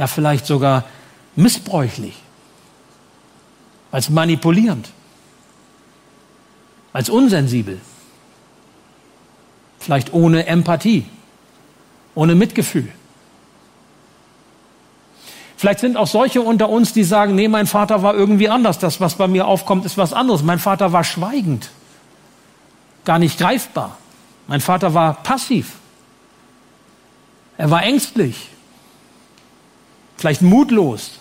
ja 0.01 0.07
vielleicht 0.07 0.47
sogar 0.47 0.85
missbräuchlich, 1.37 2.15
als 3.93 4.09
manipulierend, 4.09 4.89
als 6.95 7.11
unsensibel, 7.11 7.79
vielleicht 9.79 10.15
ohne 10.15 10.47
Empathie, 10.47 11.05
ohne 12.15 12.35
Mitgefühl. 12.35 12.89
Vielleicht 15.59 15.81
sind 15.81 15.99
auch 15.99 16.07
solche 16.07 16.41
unter 16.41 16.71
uns, 16.71 16.95
die 16.95 17.05
sagen, 17.05 17.35
nee, 17.35 17.49
mein 17.49 17.67
Vater 17.67 18.03
war 18.03 18.15
irgendwie 18.15 18.49
anders. 18.49 18.79
Das, 18.79 19.03
was 19.03 19.17
bei 19.17 19.29
mir 19.29 19.47
aufkommt, 19.47 19.85
ist 19.85 19.99
was 19.99 20.15
anderes. 20.15 20.43
Mein 20.43 20.59
Vater 20.59 20.93
war 20.93 21.05
schweigend, 21.05 21.69
gar 23.05 23.19
nicht 23.19 23.39
greifbar. 23.39 23.99
Mein 24.47 24.63
Vater 24.63 24.95
war 24.95 25.23
passiv. 25.23 25.75
Er 27.59 27.71
war 27.71 27.83
ängstlich 27.83 28.49
vielleicht 30.21 30.43
mutlos, 30.43 31.13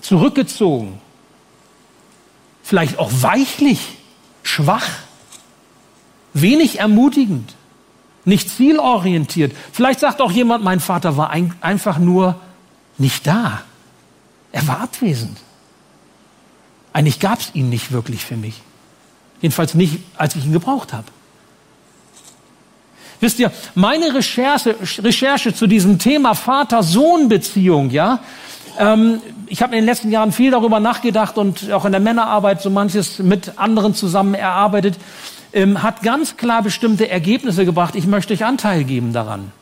zurückgezogen, 0.00 1.00
vielleicht 2.62 3.00
auch 3.00 3.10
weichlich, 3.12 3.80
schwach, 4.44 4.86
wenig 6.32 6.78
ermutigend, 6.78 7.56
nicht 8.24 8.48
zielorientiert. 8.48 9.52
Vielleicht 9.72 9.98
sagt 9.98 10.20
auch 10.20 10.30
jemand, 10.30 10.62
mein 10.62 10.78
Vater 10.78 11.16
war 11.16 11.30
ein, 11.30 11.54
einfach 11.60 11.98
nur 11.98 12.36
nicht 12.98 13.26
da. 13.26 13.62
Er 14.52 14.68
war 14.68 14.80
abwesend. 14.80 15.38
Eigentlich 16.92 17.18
gab 17.18 17.40
es 17.40 17.52
ihn 17.52 17.68
nicht 17.68 17.90
wirklich 17.90 18.24
für 18.24 18.36
mich. 18.36 18.62
Jedenfalls 19.40 19.74
nicht, 19.74 19.98
als 20.16 20.36
ich 20.36 20.44
ihn 20.44 20.52
gebraucht 20.52 20.92
habe. 20.92 21.06
Wisst 23.20 23.38
ihr, 23.40 23.50
meine 23.74 24.14
Recherche, 24.14 24.76
Recherche 24.98 25.54
zu 25.54 25.66
diesem 25.66 25.98
Thema 25.98 26.34
Vater-Sohn-Beziehung, 26.34 27.90
ja, 27.90 28.20
ähm, 28.78 29.20
ich 29.48 29.62
habe 29.62 29.74
in 29.74 29.82
den 29.82 29.86
letzten 29.86 30.10
Jahren 30.10 30.30
viel 30.30 30.50
darüber 30.50 30.78
nachgedacht 30.78 31.36
und 31.36 31.72
auch 31.72 31.84
in 31.84 31.92
der 31.92 32.00
Männerarbeit 32.00 32.62
so 32.62 32.70
manches 32.70 33.18
mit 33.18 33.58
anderen 33.58 33.94
zusammen 33.94 34.34
erarbeitet, 34.34 34.96
ähm, 35.52 35.82
hat 35.82 36.02
ganz 36.02 36.36
klar 36.36 36.62
bestimmte 36.62 37.08
Ergebnisse 37.08 37.64
gebracht. 37.64 37.96
Ich 37.96 38.06
möchte 38.06 38.34
euch 38.34 38.44
Anteil 38.44 38.84
geben 38.84 39.12
daran. 39.12 39.52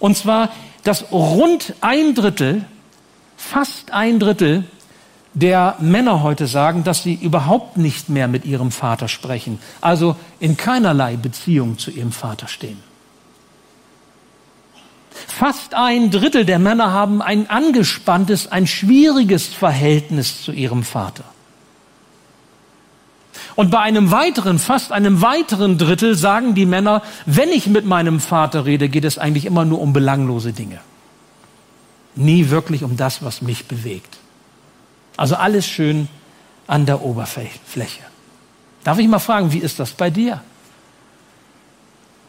Und 0.00 0.16
zwar, 0.16 0.50
dass 0.84 1.12
rund 1.12 1.74
ein 1.80 2.14
Drittel, 2.14 2.64
fast 3.36 3.92
ein 3.92 4.18
Drittel 4.18 4.64
der 5.34 5.76
Männer 5.80 6.22
heute 6.22 6.46
sagen, 6.46 6.84
dass 6.84 7.02
sie 7.02 7.14
überhaupt 7.14 7.76
nicht 7.76 8.08
mehr 8.08 8.28
mit 8.28 8.44
ihrem 8.44 8.70
Vater 8.70 9.08
sprechen, 9.08 9.58
also 9.80 10.16
in 10.40 10.56
keinerlei 10.56 11.16
Beziehung 11.16 11.78
zu 11.78 11.90
ihrem 11.90 12.12
Vater 12.12 12.48
stehen. 12.48 12.78
Fast 15.26 15.74
ein 15.74 16.10
Drittel 16.10 16.44
der 16.44 16.58
Männer 16.58 16.92
haben 16.92 17.22
ein 17.22 17.50
angespanntes, 17.50 18.50
ein 18.50 18.66
schwieriges 18.66 19.46
Verhältnis 19.46 20.42
zu 20.42 20.52
ihrem 20.52 20.82
Vater. 20.82 21.24
Und 23.54 23.70
bei 23.70 23.80
einem 23.80 24.10
weiteren, 24.10 24.58
fast 24.58 24.92
einem 24.92 25.20
weiteren 25.20 25.78
Drittel 25.78 26.16
sagen 26.16 26.54
die 26.54 26.66
Männer, 26.66 27.02
wenn 27.26 27.48
ich 27.50 27.66
mit 27.66 27.84
meinem 27.84 28.20
Vater 28.20 28.64
rede, 28.64 28.88
geht 28.88 29.04
es 29.04 29.18
eigentlich 29.18 29.44
immer 29.44 29.64
nur 29.64 29.80
um 29.80 29.92
belanglose 29.92 30.52
Dinge. 30.52 30.80
nie 32.18 32.50
wirklich 32.50 32.82
um 32.82 32.96
das, 32.96 33.22
was 33.22 33.42
mich 33.42 33.66
bewegt. 33.66 34.17
Also 35.18 35.34
alles 35.34 35.66
schön 35.66 36.08
an 36.68 36.86
der 36.86 37.02
Oberfläche. 37.02 38.02
Darf 38.84 38.98
ich 38.98 39.08
mal 39.08 39.18
fragen, 39.18 39.52
wie 39.52 39.58
ist 39.58 39.80
das 39.80 39.90
bei 39.90 40.10
dir? 40.10 40.40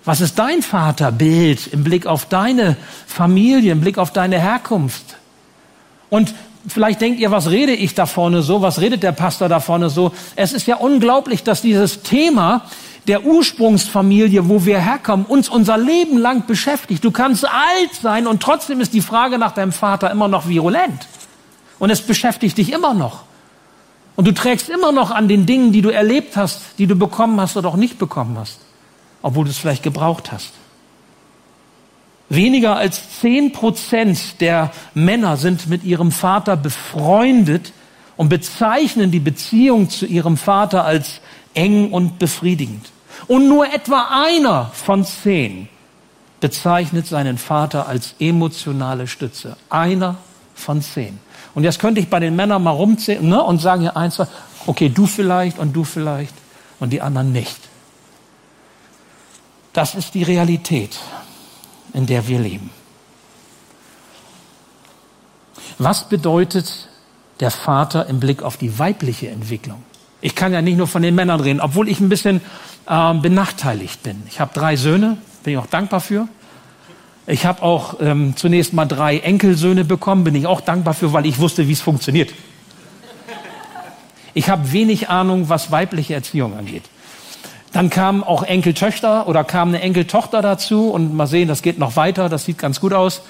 Was 0.05 0.21
ist 0.21 0.39
dein 0.39 0.63
Vaterbild 0.63 1.67
im 1.67 1.83
Blick 1.83 2.07
auf 2.07 2.25
deine 2.25 2.77
Familie, 3.05 3.73
im 3.73 3.81
Blick 3.81 3.99
auf 3.99 4.11
deine 4.11 4.41
Herkunft? 4.41 5.17
Und 6.09 6.33
vielleicht 6.67 6.99
denkt 6.99 7.19
ihr, 7.19 7.29
was 7.29 7.51
rede 7.51 7.73
ich 7.73 7.93
da 7.93 8.07
vorne 8.07 8.41
so? 8.41 8.63
Was 8.63 8.81
redet 8.81 9.03
der 9.03 9.11
Pastor 9.11 9.49
da 9.49 9.59
vorne 9.59 9.91
so? 9.91 10.11
Es 10.35 10.51
ist 10.51 10.65
ja 10.65 10.77
unglaublich, 10.77 11.43
dass 11.43 11.61
dieses 11.61 12.01
Thema 12.01 12.65
der 13.07 13.23
Ursprungsfamilie, 13.23 14.49
wo 14.49 14.65
wir 14.65 14.79
herkommen, 14.79 15.27
uns 15.27 15.47
unser 15.47 15.77
Leben 15.77 16.17
lang 16.17 16.47
beschäftigt. 16.47 17.03
Du 17.03 17.11
kannst 17.11 17.45
alt 17.47 17.93
sein 18.01 18.25
und 18.25 18.41
trotzdem 18.41 18.81
ist 18.81 18.95
die 18.95 19.01
Frage 19.01 19.37
nach 19.37 19.51
deinem 19.51 19.73
Vater 19.73 20.09
immer 20.09 20.27
noch 20.27 20.47
virulent. 20.47 21.07
Und 21.79 21.89
es 21.89 22.01
beschäftigt 22.01 22.57
dich 22.57 22.71
immer 22.71 22.93
noch. 22.93 23.23
Und 24.15 24.27
du 24.27 24.33
trägst 24.33 24.69
immer 24.69 24.91
noch 24.91 25.11
an 25.11 25.29
den 25.29 25.45
Dingen, 25.45 25.71
die 25.71 25.81
du 25.81 25.89
erlebt 25.89 26.35
hast, 26.35 26.61
die 26.77 26.87
du 26.87 26.95
bekommen 26.95 27.39
hast 27.39 27.55
oder 27.55 27.69
auch 27.69 27.77
nicht 27.77 27.97
bekommen 27.97 28.37
hast, 28.37 28.59
obwohl 29.21 29.45
du 29.45 29.51
es 29.51 29.57
vielleicht 29.57 29.81
gebraucht 29.81 30.31
hast. 30.31 30.51
Weniger 32.27 32.75
als 32.75 33.19
zehn 33.21 33.53
Prozent 33.53 34.41
der 34.41 34.71
Männer 34.93 35.37
sind 35.37 35.67
mit 35.67 35.83
ihrem 35.83 36.11
Vater 36.11 36.57
befreundet 36.57 37.71
und 38.17 38.29
bezeichnen 38.29 39.09
die 39.09 39.21
Beziehung 39.21 39.89
zu 39.89 40.05
ihrem 40.05 40.35
Vater 40.35 40.83
als 40.83 41.21
eng 41.53 41.91
und 41.91 42.19
befriedigend. 42.19 42.85
Und 43.27 43.47
nur 43.47 43.73
etwa 43.73 44.09
einer 44.25 44.69
von 44.73 45.05
zehn 45.05 45.69
bezeichnet 46.39 47.07
seinen 47.07 47.37
Vater 47.37 47.87
als 47.87 48.15
emotionale 48.19 49.07
Stütze. 49.07 49.57
Einer 49.69 50.17
von 50.53 50.81
zehn. 50.81 51.19
Und 51.55 51.63
jetzt 51.63 51.79
könnte 51.79 51.99
ich 51.99 52.09
bei 52.09 52.19
den 52.19 52.35
Männern 52.35 52.63
mal 52.63 52.71
rumzählen 52.71 53.27
ne, 53.27 53.41
und 53.41 53.59
sagen 53.59 53.81
hier 53.81 53.97
eins, 53.97 54.15
zwei, 54.15 54.27
okay, 54.67 54.89
du 54.89 55.05
vielleicht 55.05 55.59
und 55.59 55.73
du 55.73 55.83
vielleicht 55.83 56.33
und 56.79 56.91
die 56.91 57.01
anderen 57.01 57.31
nicht. 57.31 57.57
Das 59.73 59.95
ist 59.95 60.13
die 60.13 60.23
Realität, 60.23 60.99
in 61.93 62.05
der 62.05 62.27
wir 62.27 62.39
leben. 62.39 62.69
Was 65.77 66.09
bedeutet 66.09 66.89
der 67.39 67.51
Vater 67.51 68.07
im 68.07 68.19
Blick 68.19 68.43
auf 68.43 68.57
die 68.57 68.79
weibliche 68.79 69.29
Entwicklung? 69.29 69.83
Ich 70.21 70.35
kann 70.35 70.51
ja 70.51 70.61
nicht 70.61 70.77
nur 70.77 70.87
von 70.87 71.01
den 71.01 71.15
Männern 71.15 71.39
reden, 71.39 71.61
obwohl 71.61 71.87
ich 71.87 72.01
ein 72.01 72.09
bisschen 72.09 72.41
äh, 72.87 73.13
benachteiligt 73.13 74.03
bin. 74.03 74.23
Ich 74.27 74.39
habe 74.39 74.51
drei 74.53 74.75
Söhne, 74.75 75.17
bin 75.43 75.53
ich 75.53 75.59
auch 75.59 75.67
dankbar 75.67 76.01
für. 76.01 76.27
Ich 77.29 77.45
habe 77.45 77.61
auch 77.61 77.97
ähm, 78.01 78.35
zunächst 78.35 78.73
mal 78.73 78.85
drei 78.85 79.19
Enkelsöhne 79.19 79.85
bekommen, 79.85 80.23
bin 80.23 80.33
ich 80.33 80.47
auch 80.47 80.61
dankbar 80.61 80.95
für, 80.95 81.13
weil 81.13 81.27
ich 81.27 81.37
wusste, 81.37 81.67
wie 81.67 81.73
es 81.73 81.81
funktioniert. 81.81 82.31
Ich 84.33 84.49
habe 84.49 84.71
wenig 84.71 85.09
Ahnung, 85.09 85.47
was 85.47 85.69
weibliche 85.69 86.15
Erziehung 86.15 86.57
angeht. 86.57 86.83
Dann 87.71 87.91
kamen 87.91 88.23
auch 88.23 88.41
Enkeltöchter 88.41 89.27
oder 89.27 89.43
kam 89.43 89.67
eine 89.67 89.81
Enkeltochter 89.81 90.41
dazu 90.41 90.89
und 90.89 91.15
mal 91.15 91.27
sehen, 91.27 91.47
das 91.47 91.61
geht 91.61 91.77
noch 91.77 91.95
weiter, 91.95 92.29
das 92.29 92.45
sieht 92.45 92.57
ganz 92.57 92.79
gut 92.79 92.93
aus. 92.93 93.21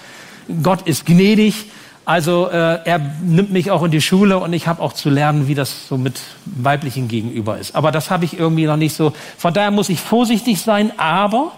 Gott 0.64 0.84
ist 0.84 1.06
gnädig. 1.06 1.66
Also 2.06 2.48
äh, 2.48 2.80
er 2.86 3.00
nimmt 3.22 3.52
mich 3.52 3.70
auch 3.70 3.84
in 3.84 3.92
die 3.92 4.02
Schule 4.02 4.40
und 4.40 4.54
ich 4.54 4.66
habe 4.66 4.82
auch 4.82 4.94
zu 4.94 5.10
lernen, 5.10 5.50
wie 5.50 5.56
das 5.56 5.90
so 5.90 5.98
mit 5.98 6.22
weiblichen 6.46 7.10
Gegenüber 7.10 7.58
ist. 7.58 7.76
Aber 7.76 7.92
das 7.92 8.10
habe 8.10 8.24
ich 8.24 8.40
irgendwie 8.40 8.66
noch 8.66 8.78
nicht 8.78 8.96
so. 8.96 9.12
Von 9.38 9.54
daher 9.54 9.72
muss 9.72 9.90
ich 9.90 10.00
vorsichtig 10.00 10.62
sein. 10.62 10.94
Aber, 10.98 11.52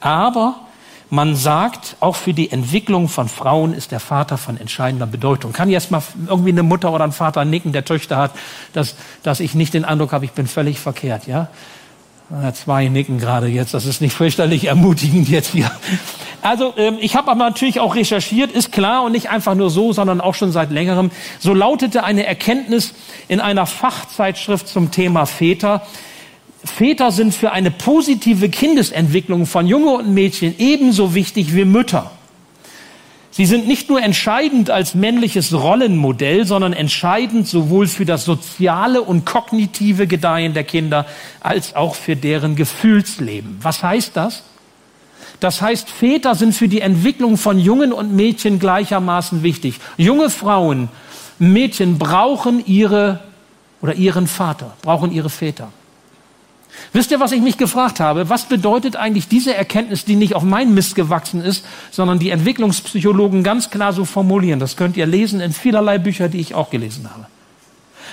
aber 0.00 0.65
man 1.10 1.36
sagt, 1.36 1.96
auch 2.00 2.16
für 2.16 2.34
die 2.34 2.50
Entwicklung 2.50 3.08
von 3.08 3.28
Frauen 3.28 3.72
ist 3.72 3.92
der 3.92 4.00
Vater 4.00 4.38
von 4.38 4.58
entscheidender 4.58 5.06
Bedeutung. 5.06 5.52
Kann 5.52 5.70
jetzt 5.70 5.90
mal 5.90 6.02
irgendwie 6.26 6.50
eine 6.50 6.62
Mutter 6.62 6.92
oder 6.92 7.04
ein 7.04 7.12
Vater 7.12 7.44
nicken, 7.44 7.72
der 7.72 7.84
Töchter 7.84 8.16
hat, 8.16 8.32
dass, 8.72 8.96
dass 9.22 9.40
ich 9.40 9.54
nicht 9.54 9.74
den 9.74 9.84
Eindruck 9.84 10.12
habe, 10.12 10.24
ich 10.24 10.32
bin 10.32 10.46
völlig 10.46 10.80
verkehrt, 10.80 11.26
ja? 11.26 11.48
Zwei 12.54 12.88
nicken 12.88 13.20
gerade 13.20 13.46
jetzt, 13.46 13.72
das 13.72 13.86
ist 13.86 14.00
nicht 14.00 14.12
fürchterlich 14.12 14.64
ermutigend 14.64 15.28
jetzt 15.28 15.52
hier. 15.52 15.70
Also 16.42 16.74
ähm, 16.76 16.96
ich 17.00 17.14
habe 17.14 17.30
aber 17.30 17.44
natürlich 17.44 17.78
auch 17.78 17.94
recherchiert, 17.94 18.50
ist 18.50 18.72
klar 18.72 19.04
und 19.04 19.12
nicht 19.12 19.30
einfach 19.30 19.54
nur 19.54 19.70
so, 19.70 19.92
sondern 19.92 20.20
auch 20.20 20.34
schon 20.34 20.50
seit 20.50 20.72
längerem. 20.72 21.12
So 21.38 21.54
lautete 21.54 22.02
eine 22.02 22.26
Erkenntnis 22.26 22.94
in 23.28 23.38
einer 23.38 23.64
Fachzeitschrift 23.66 24.66
zum 24.66 24.90
Thema 24.90 25.26
Väter. 25.26 25.82
Väter 26.66 27.10
sind 27.10 27.34
für 27.34 27.52
eine 27.52 27.70
positive 27.70 28.48
Kindesentwicklung 28.48 29.46
von 29.46 29.66
Junge 29.66 29.92
und 29.92 30.12
Mädchen 30.12 30.54
ebenso 30.58 31.14
wichtig 31.14 31.54
wie 31.54 31.64
Mütter. 31.64 32.10
Sie 33.30 33.44
sind 33.44 33.68
nicht 33.68 33.90
nur 33.90 34.02
entscheidend 34.02 34.70
als 34.70 34.94
männliches 34.94 35.52
Rollenmodell, 35.52 36.46
sondern 36.46 36.72
entscheidend 36.72 37.46
sowohl 37.46 37.86
für 37.86 38.06
das 38.06 38.24
soziale 38.24 39.02
und 39.02 39.26
kognitive 39.26 40.06
Gedeihen 40.06 40.54
der 40.54 40.64
Kinder 40.64 41.04
als 41.40 41.76
auch 41.76 41.94
für 41.94 42.16
deren 42.16 42.56
Gefühlsleben. 42.56 43.58
Was 43.60 43.82
heißt 43.82 44.16
das? 44.16 44.44
Das 45.38 45.60
heißt, 45.60 45.90
Väter 45.90 46.34
sind 46.34 46.54
für 46.54 46.68
die 46.68 46.80
Entwicklung 46.80 47.36
von 47.36 47.58
Jungen 47.58 47.92
und 47.92 48.14
Mädchen 48.16 48.58
gleichermaßen 48.58 49.42
wichtig. 49.42 49.80
Junge 49.98 50.30
Frauen, 50.30 50.88
Mädchen 51.38 51.98
brauchen 51.98 52.64
ihre 52.64 53.20
oder 53.82 53.94
ihren 53.94 54.26
Vater, 54.26 54.74
brauchen 54.80 55.12
ihre 55.12 55.28
Väter. 55.28 55.68
Wisst 56.92 57.10
ihr, 57.10 57.20
was 57.20 57.32
ich 57.32 57.42
mich 57.42 57.58
gefragt 57.58 58.00
habe? 58.00 58.28
Was 58.28 58.44
bedeutet 58.44 58.96
eigentlich 58.96 59.28
diese 59.28 59.54
Erkenntnis, 59.54 60.04
die 60.04 60.16
nicht 60.16 60.34
auf 60.34 60.42
mein 60.42 60.74
Mist 60.74 60.94
gewachsen 60.94 61.42
ist, 61.42 61.64
sondern 61.90 62.18
die 62.18 62.30
Entwicklungspsychologen 62.30 63.42
ganz 63.42 63.70
klar 63.70 63.92
so 63.92 64.04
formulieren? 64.04 64.60
Das 64.60 64.76
könnt 64.76 64.96
ihr 64.96 65.06
lesen 65.06 65.40
in 65.40 65.52
vielerlei 65.52 65.98
Büchern, 65.98 66.30
die 66.30 66.40
ich 66.40 66.54
auch 66.54 66.70
gelesen 66.70 67.08
habe. 67.12 67.26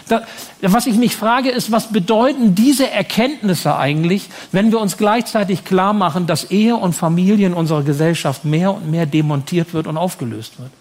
Da, 0.07 0.23
was 0.61 0.85
ich 0.85 0.97
mich 0.97 1.15
frage, 1.15 1.49
ist, 1.49 1.71
was 1.71 1.91
bedeuten 1.91 2.55
diese 2.55 2.89
Erkenntnisse 2.89 3.77
eigentlich, 3.77 4.29
wenn 4.51 4.71
wir 4.71 4.79
uns 4.79 4.97
gleichzeitig 4.97 5.63
klar 5.63 5.93
machen, 5.93 6.27
dass 6.27 6.51
Ehe 6.51 6.75
und 6.75 6.93
Familie 6.93 7.47
in 7.47 7.53
unserer 7.53 7.83
Gesellschaft 7.83 8.43
mehr 8.43 8.73
und 8.73 8.91
mehr 8.91 9.05
demontiert 9.05 9.73
wird 9.73 9.87
und 9.87 9.97
aufgelöst 9.97 10.59
wird? 10.59 10.71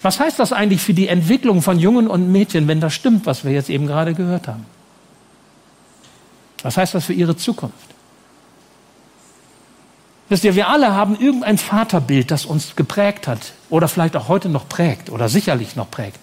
Was 0.00 0.20
heißt 0.20 0.38
das 0.38 0.52
eigentlich 0.52 0.80
für 0.80 0.94
die 0.94 1.08
Entwicklung 1.08 1.62
von 1.62 1.78
Jungen 1.78 2.06
und 2.06 2.30
Mädchen, 2.30 2.68
wenn 2.68 2.80
das 2.80 2.94
stimmt, 2.94 3.26
was 3.26 3.44
wir 3.44 3.52
jetzt 3.52 3.68
eben 3.68 3.86
gerade 3.86 4.14
gehört 4.14 4.48
haben? 4.48 4.64
Was 6.66 6.76
heißt 6.76 6.94
das 6.94 7.04
für 7.04 7.12
ihre 7.12 7.36
Zukunft? 7.36 7.76
Wisst 10.28 10.42
ihr, 10.42 10.56
wir 10.56 10.66
alle 10.66 10.96
haben 10.96 11.16
irgendein 11.16 11.58
Vaterbild, 11.58 12.32
das 12.32 12.44
uns 12.44 12.74
geprägt 12.74 13.28
hat 13.28 13.52
oder 13.70 13.86
vielleicht 13.86 14.16
auch 14.16 14.26
heute 14.26 14.48
noch 14.48 14.68
prägt 14.68 15.08
oder 15.08 15.28
sicherlich 15.28 15.76
noch 15.76 15.88
prägt. 15.88 16.18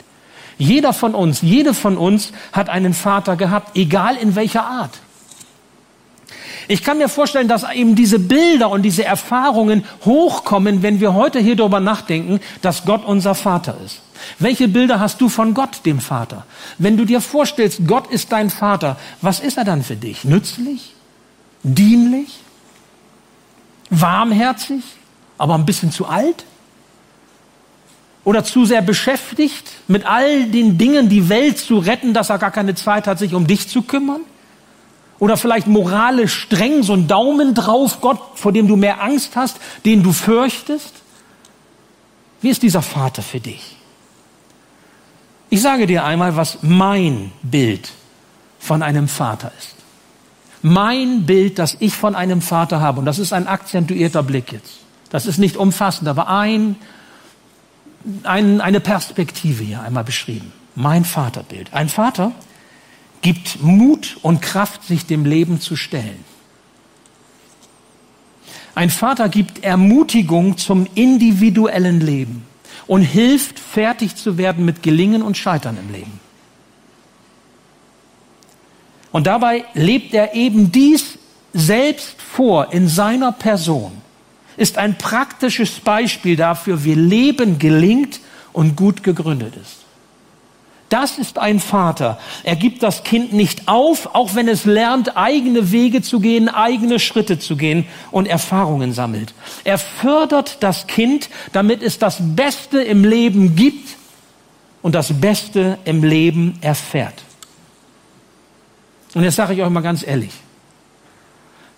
Jeder 0.57 0.91
von 0.91 1.15
uns, 1.15 1.41
jede 1.41 1.73
von 1.73 1.97
uns 1.97 2.33
hat 2.51 2.67
einen 2.67 2.93
Vater 2.93 3.37
gehabt, 3.37 3.77
egal 3.77 4.17
in 4.17 4.35
welcher 4.35 4.65
Art. 4.65 4.99
Ich 6.67 6.83
kann 6.83 6.97
mir 6.97 7.07
vorstellen, 7.07 7.47
dass 7.47 7.63
eben 7.71 7.95
diese 7.95 8.19
Bilder 8.19 8.69
und 8.69 8.81
diese 8.81 9.05
Erfahrungen 9.05 9.85
hochkommen, 10.03 10.83
wenn 10.83 10.99
wir 10.99 11.13
heute 11.13 11.39
hier 11.39 11.55
darüber 11.55 11.79
nachdenken, 11.79 12.41
dass 12.61 12.83
Gott 12.83 13.05
unser 13.05 13.33
Vater 13.33 13.77
ist. 13.85 14.01
Welche 14.39 14.67
Bilder 14.67 14.99
hast 14.99 15.21
du 15.21 15.29
von 15.29 15.53
Gott, 15.53 15.85
dem 15.85 15.99
Vater? 15.99 16.45
Wenn 16.77 16.97
du 16.97 17.05
dir 17.05 17.21
vorstellst, 17.21 17.81
Gott 17.87 18.11
ist 18.11 18.31
dein 18.31 18.49
Vater, 18.49 18.97
was 19.21 19.39
ist 19.39 19.57
er 19.57 19.63
dann 19.63 19.83
für 19.83 19.95
dich? 19.95 20.23
Nützlich? 20.23 20.93
Dienlich? 21.63 22.39
Warmherzig? 23.89 24.83
Aber 25.37 25.55
ein 25.55 25.65
bisschen 25.65 25.91
zu 25.91 26.05
alt? 26.05 26.45
oder 28.23 28.43
zu 28.43 28.65
sehr 28.65 28.81
beschäftigt, 28.81 29.69
mit 29.87 30.05
all 30.05 30.45
den 30.45 30.77
Dingen 30.77 31.09
die 31.09 31.29
Welt 31.29 31.59
zu 31.59 31.77
retten, 31.77 32.13
dass 32.13 32.29
er 32.29 32.37
gar 32.37 32.51
keine 32.51 32.75
Zeit 32.75 33.07
hat, 33.07 33.19
sich 33.19 33.33
um 33.33 33.47
dich 33.47 33.67
zu 33.67 33.81
kümmern? 33.81 34.21
Oder 35.19 35.37
vielleicht 35.37 35.67
moralisch 35.67 36.33
streng, 36.33 36.83
so 36.83 36.93
ein 36.93 37.07
Daumen 37.07 37.53
drauf, 37.53 38.01
Gott, 38.01 38.19
vor 38.35 38.51
dem 38.51 38.67
du 38.67 38.75
mehr 38.75 39.01
Angst 39.01 39.35
hast, 39.35 39.57
den 39.85 40.03
du 40.03 40.11
fürchtest? 40.11 40.93
Wie 42.41 42.49
ist 42.49 42.63
dieser 42.63 42.81
Vater 42.81 43.21
für 43.21 43.39
dich? 43.39 43.77
Ich 45.53 45.61
sage 45.61 45.85
dir 45.85 46.03
einmal, 46.03 46.35
was 46.35 46.63
mein 46.63 47.31
Bild 47.43 47.91
von 48.57 48.81
einem 48.81 49.07
Vater 49.07 49.51
ist. 49.59 49.75
Mein 50.63 51.27
Bild, 51.27 51.59
das 51.59 51.77
ich 51.79 51.93
von 51.93 52.15
einem 52.15 52.41
Vater 52.41 52.81
habe, 52.81 52.97
und 52.97 53.05
das 53.05 53.19
ist 53.19 53.33
ein 53.33 53.45
akzentuierter 53.45 54.23
Blick 54.23 54.51
jetzt. 54.51 54.79
Das 55.11 55.27
ist 55.27 55.37
nicht 55.37 55.55
umfassend, 55.55 56.07
aber 56.07 56.27
ein 56.27 56.75
ein, 58.23 58.61
eine 58.61 58.79
Perspektive 58.79 59.63
hier 59.63 59.83
einmal 59.83 60.03
beschrieben. 60.03 60.51
Mein 60.73 61.05
Vaterbild. 61.05 61.71
Ein 61.71 61.87
Vater 61.87 62.31
gibt 63.21 63.61
Mut 63.61 64.17
und 64.23 64.41
Kraft, 64.41 64.83
sich 64.83 65.05
dem 65.05 65.23
Leben 65.23 65.61
zu 65.61 65.75
stellen. 65.75 66.25
Ein 68.73 68.89
Vater 68.89 69.29
gibt 69.29 69.63
Ermutigung 69.63 70.57
zum 70.57 70.87
individuellen 70.95 72.01
Leben 72.01 72.43
und 72.87 73.01
hilft, 73.01 73.59
fertig 73.59 74.15
zu 74.15 74.37
werden 74.37 74.65
mit 74.65 74.83
Gelingen 74.83 75.21
und 75.21 75.37
Scheitern 75.37 75.77
im 75.77 75.91
Leben. 75.91 76.19
Und 79.11 79.27
dabei 79.27 79.65
lebt 79.73 80.13
er 80.13 80.33
eben 80.33 80.71
dies 80.71 81.19
selbst 81.53 82.19
vor 82.21 82.73
in 82.73 82.87
seiner 82.87 83.31
Person 83.31 84.01
ist 84.57 84.77
ein 84.77 84.97
praktisches 84.97 85.79
Beispiel 85.79 86.35
dafür, 86.35 86.83
wie 86.83 86.93
Leben 86.93 87.59
gelingt 87.59 88.19
und 88.51 88.75
gut 88.75 89.03
gegründet 89.03 89.55
ist. 89.55 89.82
Das 90.93 91.17
ist 91.17 91.39
ein 91.39 91.59
Vater. 91.59 92.19
Er 92.43 92.55
gibt 92.55 92.83
das 92.83 93.03
Kind 93.03 93.33
nicht 93.33 93.67
auf, 93.67 94.13
auch 94.13 94.35
wenn 94.35 94.47
es 94.47 94.65
lernt, 94.65 95.17
eigene 95.17 95.71
Wege 95.71 96.03
zu 96.03 96.19
gehen, 96.19 96.49
eigene 96.49 96.99
Schritte 96.99 97.39
zu 97.39 97.57
gehen 97.57 97.87
und 98.11 98.27
Erfahrungen 98.27 98.93
sammelt. 98.93 99.33
Er 99.63 99.79
fördert 99.79 100.57
das 100.59 100.85
Kind, 100.85 101.31
damit 101.51 101.81
es 101.81 101.97
das 101.97 102.17
Beste 102.19 102.79
im 102.79 103.05
Leben 103.05 103.55
gibt 103.55 103.89
und 104.83 104.93
das 104.93 105.19
Beste 105.19 105.79
im 105.83 106.03
Leben 106.03 106.59
erfährt. 106.61 107.23
Und 109.15 109.23
jetzt 109.23 109.37
sage 109.37 109.55
ich 109.55 109.63
euch 109.63 109.69
mal 109.71 109.81
ganz 109.81 110.05
ehrlich, 110.05 110.33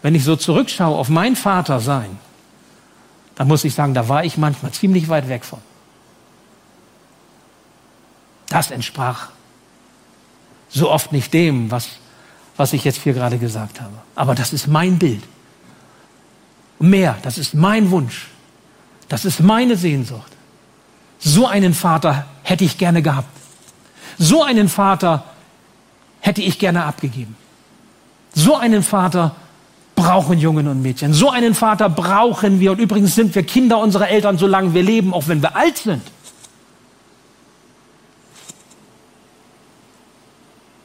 wenn 0.01 0.13
ich 0.13 0.25
so 0.25 0.35
zurückschaue 0.35 0.97
auf 0.97 1.07
mein 1.07 1.37
Vater 1.37 1.79
sein, 1.79 2.19
dann 3.35 3.47
muss 3.47 3.63
ich 3.63 3.73
sagen, 3.73 3.93
da 3.93 4.09
war 4.09 4.25
ich 4.25 4.35
manchmal 4.35 4.73
ziemlich 4.73 5.07
weit 5.07 5.29
weg 5.29 5.45
von. 5.45 5.59
Das 8.55 8.71
entsprach 8.71 9.31
so 10.69 10.89
oft 10.89 11.11
nicht 11.11 11.33
dem, 11.33 11.71
was, 11.71 11.89
was 12.55 12.71
ich 12.71 12.85
jetzt 12.85 13.01
hier 13.01 13.11
gerade 13.11 13.37
gesagt 13.37 13.81
habe. 13.81 13.91
Aber 14.15 14.33
das 14.33 14.53
ist 14.53 14.67
mein 14.67 14.97
Bild. 14.97 15.21
Mehr, 16.79 17.17
das 17.21 17.37
ist 17.37 17.53
mein 17.53 17.91
Wunsch. 17.91 18.27
Das 19.09 19.25
ist 19.25 19.41
meine 19.41 19.75
Sehnsucht. 19.75 20.31
So 21.19 21.47
einen 21.47 21.73
Vater 21.73 22.27
hätte 22.43 22.63
ich 22.63 22.77
gerne 22.77 23.01
gehabt. 23.01 23.27
So 24.17 24.43
einen 24.43 24.69
Vater 24.69 25.25
hätte 26.21 26.41
ich 26.41 26.57
gerne 26.57 26.85
abgegeben. 26.85 27.35
So 28.33 28.55
einen 28.55 28.83
Vater 28.83 29.35
brauchen 29.95 30.39
Jungen 30.39 30.69
und 30.69 30.81
Mädchen. 30.81 31.11
So 31.11 31.29
einen 31.29 31.55
Vater 31.55 31.89
brauchen 31.89 32.61
wir. 32.61 32.71
Und 32.71 32.79
übrigens 32.79 33.15
sind 33.15 33.35
wir 33.35 33.43
Kinder 33.43 33.79
unserer 33.79 34.07
Eltern, 34.07 34.37
solange 34.37 34.73
wir 34.73 34.83
leben, 34.83 35.13
auch 35.13 35.27
wenn 35.27 35.41
wir 35.41 35.57
alt 35.57 35.77
sind. 35.77 36.03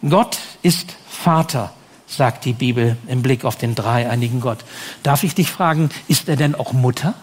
Gott 0.09 0.39
ist 0.63 0.97
Vater, 1.09 1.73
sagt 2.07 2.45
die 2.45 2.53
Bibel 2.53 2.97
im 3.07 3.23
Blick 3.23 3.45
auf 3.45 3.57
den 3.57 3.75
dreieinigen 3.75 4.41
Gott. 4.41 4.65
Darf 5.03 5.23
ich 5.25 5.35
dich 5.35 5.51
fragen, 5.51 5.91
ist 6.09 6.29
er 6.29 6.37
denn 6.37 6.55
auch 6.55 6.73
Mutter? 6.73 7.15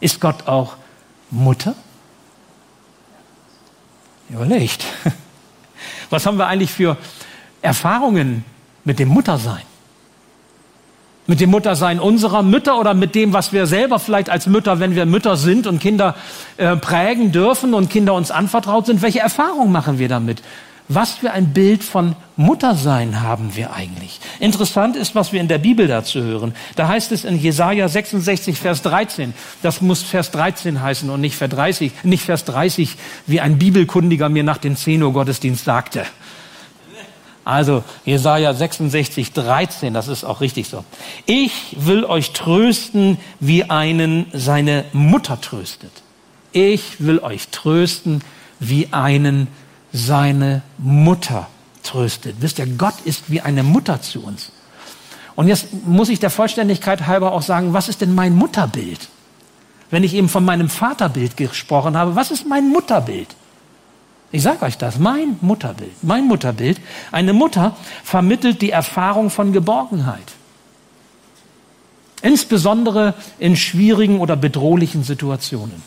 Ist 0.00 0.20
Gott 0.20 0.46
auch 0.46 0.76
Mutter? 1.30 1.74
Überlegt. 4.28 4.84
Was 6.10 6.26
haben 6.26 6.38
wir 6.38 6.46
eigentlich 6.46 6.72
für 6.72 6.96
Erfahrungen 7.62 8.44
mit 8.84 8.98
dem 8.98 9.08
Muttersein? 9.08 9.62
Mit 11.26 11.40
dem 11.40 11.50
Muttersein 11.50 12.00
unserer 12.00 12.42
Mütter 12.42 12.80
oder 12.80 12.94
mit 12.94 13.14
dem, 13.14 13.32
was 13.32 13.52
wir 13.52 13.66
selber 13.66 14.00
vielleicht 14.00 14.28
als 14.28 14.46
Mütter, 14.46 14.80
wenn 14.80 14.96
wir 14.96 15.06
Mütter 15.06 15.36
sind 15.36 15.68
und 15.68 15.78
Kinder 15.78 16.16
äh, 16.56 16.76
prägen 16.76 17.30
dürfen 17.30 17.74
und 17.74 17.90
Kinder 17.90 18.14
uns 18.14 18.32
anvertraut 18.32 18.86
sind, 18.86 19.02
welche 19.02 19.20
Erfahrungen 19.20 19.70
machen 19.70 19.98
wir 20.00 20.08
damit? 20.08 20.42
Was 20.88 21.12
für 21.12 21.30
ein 21.30 21.52
Bild 21.52 21.84
von 21.84 22.16
Muttersein 22.36 23.22
haben 23.22 23.54
wir 23.54 23.72
eigentlich? 23.72 24.20
Interessant 24.40 24.96
ist, 24.96 25.14
was 25.14 25.32
wir 25.32 25.40
in 25.40 25.48
der 25.48 25.58
Bibel 25.58 25.86
dazu 25.86 26.20
hören. 26.20 26.54
Da 26.74 26.88
heißt 26.88 27.12
es 27.12 27.24
in 27.24 27.38
Jesaja 27.38 27.88
66, 27.88 28.58
Vers 28.58 28.82
13. 28.82 29.32
Das 29.62 29.80
muss 29.80 30.02
Vers 30.02 30.32
13 30.32 30.82
heißen 30.82 31.08
und 31.08 31.20
nicht 31.20 31.36
Vers 31.36 31.50
30, 31.50 31.92
nicht 32.02 32.24
Vers 32.24 32.44
30, 32.44 32.96
wie 33.26 33.40
ein 33.40 33.58
Bibelkundiger 33.58 34.28
mir 34.28 34.42
nach 34.42 34.58
dem 34.58 34.76
10 34.76 35.02
Uhr 35.02 35.12
Gottesdienst 35.12 35.64
sagte. 35.64 36.04
Also 37.44 37.82
Jesaja 38.04 38.54
66, 38.54 39.32
13, 39.32 39.92
das 39.92 40.08
ist 40.08 40.24
auch 40.24 40.40
richtig 40.40 40.68
so. 40.68 40.84
Ich 41.26 41.76
will 41.78 42.04
euch 42.04 42.32
trösten, 42.32 43.18
wie 43.40 43.64
einen 43.64 44.26
seine 44.32 44.84
Mutter 44.92 45.40
tröstet. 45.40 45.90
Ich 46.52 47.00
will 47.00 47.18
euch 47.18 47.48
trösten, 47.48 48.22
wie 48.60 48.88
einen 48.92 49.48
seine 49.92 50.62
Mutter 50.78 51.48
tröstet. 51.82 52.36
Wisst 52.40 52.58
ihr, 52.60 52.66
Gott 52.66 52.94
ist 53.04 53.30
wie 53.30 53.40
eine 53.40 53.62
Mutter 53.62 54.00
zu 54.00 54.22
uns. 54.22 54.52
Und 55.34 55.48
jetzt 55.48 55.68
muss 55.86 56.10
ich 56.10 56.20
der 56.20 56.30
Vollständigkeit 56.30 57.06
halber 57.06 57.32
auch 57.32 57.42
sagen, 57.42 57.72
was 57.72 57.88
ist 57.88 58.02
denn 58.02 58.14
mein 58.14 58.36
Mutterbild? 58.36 59.08
Wenn 59.90 60.04
ich 60.04 60.14
eben 60.14 60.28
von 60.28 60.44
meinem 60.44 60.68
Vaterbild 60.68 61.36
gesprochen 61.36 61.96
habe, 61.96 62.14
was 62.14 62.30
ist 62.30 62.46
mein 62.46 62.68
Mutterbild? 62.68 63.28
Ich 64.32 64.42
sage 64.42 64.64
euch 64.64 64.78
das, 64.78 64.98
mein 64.98 65.36
Mutterbild, 65.42 65.92
mein 66.02 66.26
Mutterbild. 66.26 66.80
Eine 67.12 67.34
Mutter 67.34 67.76
vermittelt 68.02 68.62
die 68.62 68.70
Erfahrung 68.70 69.28
von 69.28 69.52
Geborgenheit. 69.52 70.32
Insbesondere 72.22 73.14
in 73.38 73.56
schwierigen 73.56 74.20
oder 74.20 74.36
bedrohlichen 74.36 75.04
Situationen. 75.04 75.82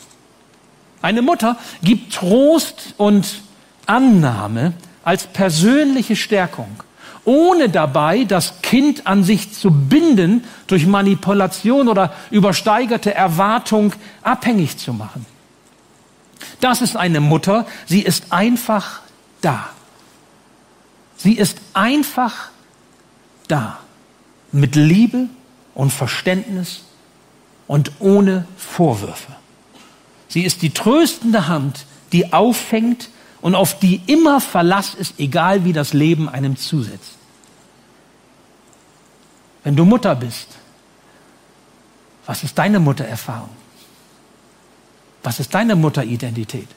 Eine 1.02 1.22
Mutter 1.22 1.58
gibt 1.82 2.14
Trost 2.14 2.94
und 2.96 3.42
Annahme 3.86 4.74
als 5.02 5.26
persönliche 5.26 6.14
Stärkung, 6.14 6.68
ohne 7.24 7.68
dabei 7.68 8.24
das 8.24 8.60
Kind 8.62 9.08
an 9.08 9.24
sich 9.24 9.54
zu 9.54 9.72
binden, 9.72 10.44
durch 10.68 10.86
Manipulation 10.86 11.88
oder 11.88 12.12
übersteigerte 12.30 13.12
Erwartung 13.12 13.92
abhängig 14.22 14.78
zu 14.78 14.92
machen. 14.92 15.26
Das 16.60 16.82
ist 16.82 16.96
eine 16.96 17.20
Mutter, 17.20 17.66
sie 17.86 18.02
ist 18.02 18.32
einfach 18.32 19.00
da. 19.40 19.68
Sie 21.16 21.34
ist 21.34 21.58
einfach 21.74 22.50
da. 23.48 23.78
Mit 24.52 24.74
Liebe 24.76 25.28
und 25.74 25.92
Verständnis 25.92 26.82
und 27.66 27.92
ohne 27.98 28.46
Vorwürfe. 28.56 29.34
Sie 30.28 30.42
ist 30.42 30.62
die 30.62 30.70
tröstende 30.70 31.48
Hand, 31.48 31.86
die 32.12 32.32
auffängt 32.32 33.10
und 33.40 33.54
auf 33.54 33.78
die 33.78 34.00
immer 34.06 34.40
Verlass 34.40 34.94
ist, 34.94 35.18
egal 35.18 35.64
wie 35.64 35.72
das 35.72 35.92
Leben 35.92 36.28
einem 36.28 36.56
zusetzt. 36.56 37.12
Wenn 39.64 39.76
du 39.76 39.84
Mutter 39.84 40.14
bist, 40.14 40.48
was 42.24 42.42
ist 42.42 42.56
deine 42.58 42.80
Muttererfahrung? 42.80 43.50
Was 45.26 45.40
ist 45.40 45.52
deine 45.52 45.74
Mutteridentität? 45.74 46.68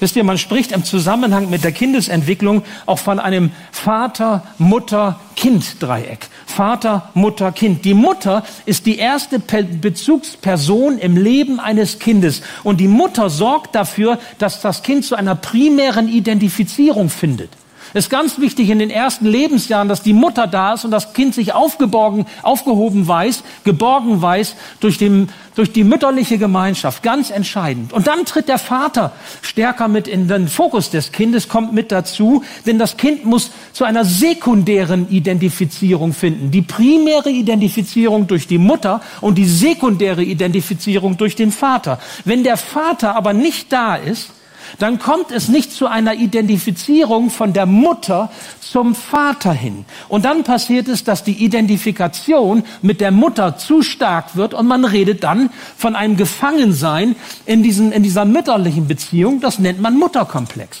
Wisst 0.00 0.16
ihr, 0.16 0.24
man 0.24 0.36
spricht 0.36 0.72
im 0.72 0.82
Zusammenhang 0.82 1.48
mit 1.48 1.62
der 1.62 1.70
Kindesentwicklung 1.70 2.64
auch 2.86 2.98
von 2.98 3.20
einem 3.20 3.52
Vater, 3.70 4.42
Mutter, 4.58 5.20
Kind 5.36 5.80
Dreieck. 5.80 6.26
Vater, 6.44 7.08
Mutter, 7.14 7.52
Kind. 7.52 7.84
Die 7.84 7.94
Mutter 7.94 8.42
ist 8.66 8.86
die 8.86 8.98
erste 8.98 9.38
Bezugsperson 9.38 10.98
im 10.98 11.16
Leben 11.16 11.60
eines 11.60 12.00
Kindes. 12.00 12.42
Und 12.64 12.80
die 12.80 12.88
Mutter 12.88 13.30
sorgt 13.30 13.76
dafür, 13.76 14.18
dass 14.38 14.60
das 14.60 14.82
Kind 14.82 15.04
zu 15.04 15.14
einer 15.14 15.36
primären 15.36 16.08
Identifizierung 16.08 17.10
findet. 17.10 17.50
Es 17.94 18.06
ist 18.06 18.10
ganz 18.10 18.38
wichtig 18.38 18.70
in 18.70 18.78
den 18.78 18.90
ersten 18.90 19.26
Lebensjahren, 19.26 19.88
dass 19.88 20.02
die 20.02 20.14
Mutter 20.14 20.46
da 20.46 20.74
ist 20.74 20.84
und 20.84 20.90
das 20.90 21.12
Kind 21.12 21.34
sich 21.34 21.52
aufgeborgen, 21.52 22.26
aufgehoben 22.42 23.06
weiß, 23.06 23.42
geborgen 23.64 24.22
weiß 24.22 24.56
durch, 24.80 24.96
dem, 24.96 25.28
durch 25.54 25.72
die 25.72 25.84
mütterliche 25.84 26.38
Gemeinschaft. 26.38 27.02
Ganz 27.02 27.30
entscheidend. 27.30 27.92
Und 27.92 28.06
dann 28.06 28.24
tritt 28.24 28.48
der 28.48 28.58
Vater 28.58 29.12
stärker 29.42 29.88
mit 29.88 30.08
in 30.08 30.26
den 30.26 30.48
Fokus 30.48 30.90
des 30.90 31.12
Kindes, 31.12 31.48
kommt 31.48 31.74
mit 31.74 31.92
dazu, 31.92 32.42
denn 32.64 32.78
das 32.78 32.96
Kind 32.96 33.26
muss 33.26 33.50
zu 33.72 33.84
einer 33.84 34.04
sekundären 34.04 35.08
Identifizierung 35.10 36.14
finden. 36.14 36.50
Die 36.50 36.62
primäre 36.62 37.30
Identifizierung 37.30 38.26
durch 38.26 38.46
die 38.46 38.58
Mutter 38.58 39.02
und 39.20 39.36
die 39.36 39.46
sekundäre 39.46 40.22
Identifizierung 40.22 41.18
durch 41.18 41.36
den 41.36 41.52
Vater. 41.52 41.98
Wenn 42.24 42.42
der 42.42 42.56
Vater 42.56 43.16
aber 43.16 43.34
nicht 43.34 43.70
da 43.72 43.96
ist, 43.96 44.30
dann 44.78 44.98
kommt 44.98 45.30
es 45.30 45.48
nicht 45.48 45.72
zu 45.72 45.86
einer 45.86 46.14
Identifizierung 46.14 47.30
von 47.30 47.52
der 47.52 47.66
Mutter 47.66 48.30
zum 48.60 48.94
Vater 48.94 49.52
hin. 49.52 49.84
Und 50.08 50.24
dann 50.24 50.44
passiert 50.44 50.88
es, 50.88 51.04
dass 51.04 51.24
die 51.24 51.44
Identifikation 51.44 52.64
mit 52.80 53.00
der 53.00 53.10
Mutter 53.10 53.56
zu 53.56 53.82
stark 53.82 54.36
wird 54.36 54.54
und 54.54 54.66
man 54.66 54.84
redet 54.84 55.24
dann 55.24 55.50
von 55.76 55.96
einem 55.96 56.16
Gefangensein 56.16 57.16
in, 57.46 57.62
diesen, 57.62 57.92
in 57.92 58.02
dieser 58.02 58.24
mütterlichen 58.24 58.88
Beziehung. 58.88 59.40
Das 59.40 59.58
nennt 59.58 59.80
man 59.80 59.96
Mutterkomplex. 59.96 60.80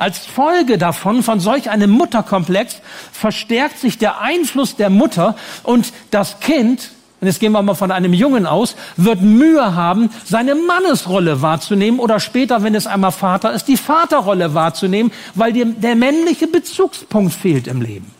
Als 0.00 0.20
Folge 0.20 0.78
davon, 0.78 1.22
von 1.22 1.40
solch 1.40 1.68
einem 1.68 1.90
Mutterkomplex, 1.90 2.80
verstärkt 3.12 3.78
sich 3.78 3.98
der 3.98 4.22
Einfluss 4.22 4.76
der 4.76 4.88
Mutter 4.88 5.36
und 5.62 5.92
das 6.10 6.40
Kind 6.40 6.90
und 7.20 7.26
jetzt 7.26 7.38
gehen 7.38 7.52
wir 7.52 7.62
mal 7.62 7.74
von 7.74 7.90
einem 7.90 8.14
Jungen 8.14 8.46
aus, 8.46 8.76
wird 8.96 9.20
Mühe 9.20 9.74
haben, 9.74 10.10
seine 10.24 10.54
Mannesrolle 10.54 11.42
wahrzunehmen 11.42 12.00
oder 12.00 12.18
später, 12.18 12.62
wenn 12.62 12.74
es 12.74 12.86
einmal 12.86 13.12
Vater 13.12 13.52
ist, 13.52 13.68
die 13.68 13.76
Vaterrolle 13.76 14.54
wahrzunehmen, 14.54 15.12
weil 15.34 15.52
dir 15.52 15.66
der 15.66 15.96
männliche 15.96 16.46
Bezugspunkt 16.46 17.34
fehlt 17.34 17.66
im 17.66 17.82
Leben. 17.82 18.10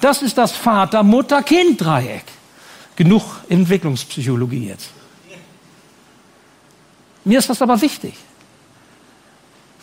Das 0.00 0.22
ist 0.22 0.38
das 0.38 0.52
Vater-Mutter-Kind-Dreieck. 0.52 2.24
Genug 2.94 3.22
Entwicklungspsychologie 3.48 4.68
jetzt. 4.68 4.90
Mir 7.24 7.40
ist 7.40 7.50
das 7.50 7.60
aber 7.60 7.80
wichtig. 7.80 8.14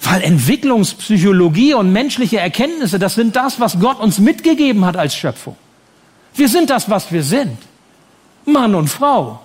Weil 0.01 0.21
Entwicklungspsychologie 0.21 1.73
und 1.73 1.91
menschliche 1.91 2.39
Erkenntnisse, 2.39 2.99
das 2.99 3.15
sind 3.15 3.35
das, 3.35 3.59
was 3.59 3.79
Gott 3.79 3.99
uns 3.99 4.19
mitgegeben 4.19 4.85
hat 4.85 4.95
als 4.95 5.13
Schöpfung. 5.13 5.57
Wir 6.35 6.47
sind 6.47 6.69
das, 6.69 6.89
was 6.89 7.11
wir 7.11 7.23
sind. 7.23 7.57
Mann 8.45 8.75
und 8.75 8.87
Frau. 8.87 9.39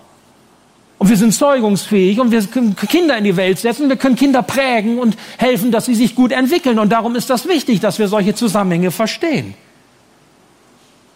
Und 0.98 1.08
wir 1.08 1.16
sind 1.16 1.32
zeugungsfähig 1.32 2.18
und 2.18 2.32
wir 2.32 2.42
können 2.46 2.74
Kinder 2.74 3.16
in 3.16 3.24
die 3.24 3.37
Welt 3.37 3.58
setzen, 3.58 3.88
wir 3.88 3.96
können 3.96 4.16
Kinder 4.16 4.42
prägen 4.42 4.98
und 4.98 5.16
helfen, 5.37 5.70
dass 5.70 5.87
sie 5.87 5.94
sich 5.94 6.16
gut 6.16 6.32
entwickeln. 6.32 6.78
Und 6.78 6.90
darum 6.90 7.14
ist 7.14 7.30
das 7.30 7.46
wichtig, 7.46 7.78
dass 7.80 8.00
wir 8.00 8.08
solche 8.08 8.34
Zusammenhänge 8.34 8.90
verstehen. 8.90 9.54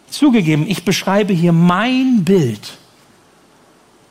Zugegeben, 0.08 0.66
ich 0.68 0.84
beschreibe 0.84 1.32
hier 1.32 1.52
mein 1.52 2.22
Bild. 2.22 2.78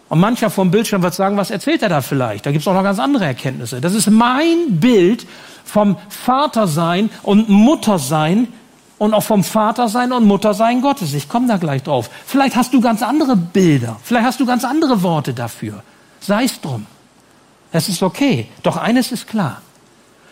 Und 0.10 0.20
mancher 0.20 0.50
vom 0.50 0.72
Bildschirm 0.72 1.04
wird 1.04 1.14
sagen, 1.14 1.38
was 1.38 1.52
erzählt 1.52 1.84
er 1.84 1.90
da 1.90 2.02
vielleicht? 2.02 2.46
Da 2.46 2.52
gibt 2.52 2.64
es 2.64 2.68
auch 2.68 2.74
noch 2.74 2.84
ganz 2.84 3.00
andere 3.00 3.24
Erkenntnisse. 3.24 3.80
Das 3.80 3.94
ist 3.94 4.10
mein 4.10 4.80
Bild 4.82 5.26
vom 5.64 5.96
Vatersein 6.10 7.10
und 7.24 7.48
Muttersein 7.48 8.50
und 9.02 9.16
auch 9.16 9.24
vom 9.24 9.44
Vatersein 9.44 10.14
und 10.14 10.26
Muttersein 10.26 10.80
Gottes. 10.80 11.16
Ich 11.16 11.28
komme 11.28 11.48
da 11.48 11.58
gleich 11.58 11.82
drauf. 11.82 12.12
Vielleicht 12.24 12.56
hast 12.56 12.72
du 12.72 12.82
ganz 12.82 13.02
andere 13.02 13.36
Bilder. 13.36 14.00
Vielleicht 14.04 14.28
hast 14.28 14.40
du 14.40 14.46
ganz 14.46 14.64
andere 14.64 15.02
Worte 15.02 15.34
dafür. 15.34 15.82
Sei 16.20 16.44
es 16.44 16.62
drum. 16.62 16.86
Es 17.72 17.90
ist 17.90 18.04
okay. 18.04 18.48
Doch 18.62 18.78
eines 18.78 19.12
ist 19.12 19.28
klar. 19.28 19.64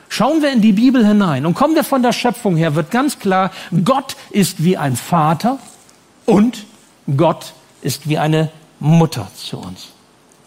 Schauen 0.08 0.44
wir 0.44 0.52
in 0.52 0.62
die 0.62 0.74
Bibel 0.74 1.04
hinein 1.04 1.48
und 1.48 1.56
kommen 1.56 1.74
wir 1.74 1.84
von 1.84 2.04
der 2.04 2.14
Schöpfung 2.14 2.58
her, 2.58 2.76
wird 2.76 2.92
ganz 2.92 3.18
klar, 3.18 3.50
Gott 3.84 4.16
ist 4.30 4.64
wie 4.64 4.78
ein 4.78 4.96
Vater 4.96 5.58
und 6.28 6.68
Gott 7.18 7.54
ist 7.82 8.08
wie 8.08 8.20
eine 8.20 8.52
Mutter 8.80 9.30
zu 9.36 9.58
uns. 9.58 9.88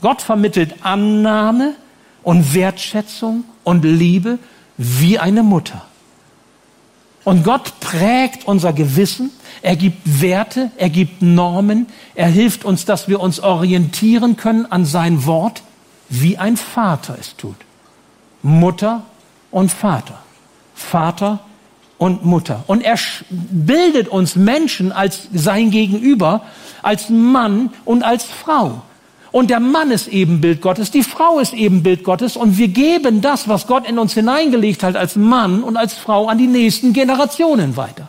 Gott 0.00 0.22
vermittelt 0.22 0.76
Annahme 0.84 1.74
und 2.22 2.54
Wertschätzung 2.54 3.42
und 3.64 3.84
Liebe 3.84 4.38
wie 4.76 5.18
eine 5.18 5.42
Mutter. 5.42 5.82
Und 7.24 7.44
Gott 7.44 7.78
prägt 7.80 8.46
unser 8.46 8.72
Gewissen, 8.72 9.30
er 9.62 9.76
gibt 9.76 10.20
Werte, 10.20 10.70
er 10.76 10.90
gibt 10.90 11.22
Normen, 11.22 11.86
er 12.14 12.26
hilft 12.26 12.64
uns, 12.64 12.84
dass 12.84 13.06
wir 13.06 13.20
uns 13.20 13.38
orientieren 13.40 14.36
können 14.36 14.66
an 14.66 14.84
sein 14.84 15.24
Wort, 15.24 15.62
wie 16.08 16.36
ein 16.36 16.56
Vater 16.56 17.16
es 17.18 17.36
tut. 17.36 17.56
Mutter 18.42 19.04
und 19.52 19.70
Vater. 19.70 20.18
Vater 20.74 21.40
und 21.96 22.24
Mutter. 22.24 22.64
Und 22.66 22.82
er 22.82 22.98
bildet 23.30 24.08
uns 24.08 24.34
Menschen 24.34 24.90
als 24.90 25.28
sein 25.32 25.70
Gegenüber, 25.70 26.42
als 26.82 27.08
Mann 27.08 27.70
und 27.84 28.02
als 28.02 28.24
Frau. 28.24 28.82
Und 29.32 29.48
der 29.48 29.60
Mann 29.60 29.90
ist 29.90 30.08
Ebenbild 30.08 30.60
Gottes, 30.60 30.90
die 30.90 31.02
Frau 31.02 31.38
ist 31.38 31.54
Ebenbild 31.54 32.04
Gottes 32.04 32.36
und 32.36 32.58
wir 32.58 32.68
geben 32.68 33.22
das, 33.22 33.48
was 33.48 33.66
Gott 33.66 33.88
in 33.88 33.98
uns 33.98 34.12
hineingelegt 34.12 34.82
hat, 34.82 34.94
als 34.94 35.16
Mann 35.16 35.62
und 35.62 35.78
als 35.78 35.94
Frau 35.94 36.28
an 36.28 36.36
die 36.36 36.46
nächsten 36.46 36.92
Generationen 36.92 37.76
weiter. 37.78 38.08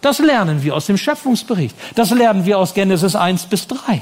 Das 0.00 0.18
lernen 0.18 0.62
wir 0.62 0.74
aus 0.74 0.86
dem 0.86 0.96
Schöpfungsbericht. 0.96 1.76
Das 1.94 2.10
lernen 2.10 2.46
wir 2.46 2.58
aus 2.58 2.72
Genesis 2.72 3.16
1 3.16 3.46
bis 3.46 3.66
3. 3.66 4.00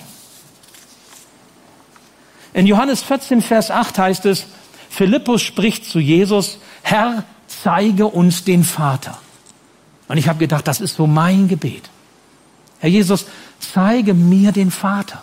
In 2.54 2.66
Johannes 2.66 3.02
14, 3.02 3.42
Vers 3.42 3.70
8 3.72 3.98
heißt 3.98 4.26
es, 4.26 4.46
Philippus 4.88 5.42
spricht 5.42 5.84
zu 5.84 5.98
Jesus, 5.98 6.58
Herr, 6.82 7.24
zeige 7.48 8.06
uns 8.06 8.44
den 8.44 8.62
Vater. 8.62 9.18
Und 10.06 10.18
ich 10.18 10.28
habe 10.28 10.38
gedacht, 10.38 10.68
das 10.68 10.80
ist 10.80 10.94
so 10.94 11.06
mein 11.06 11.48
Gebet. 11.48 11.90
Herr 12.78 12.90
Jesus, 12.90 13.26
zeige 13.58 14.14
mir 14.14 14.52
den 14.52 14.70
Vater. 14.70 15.22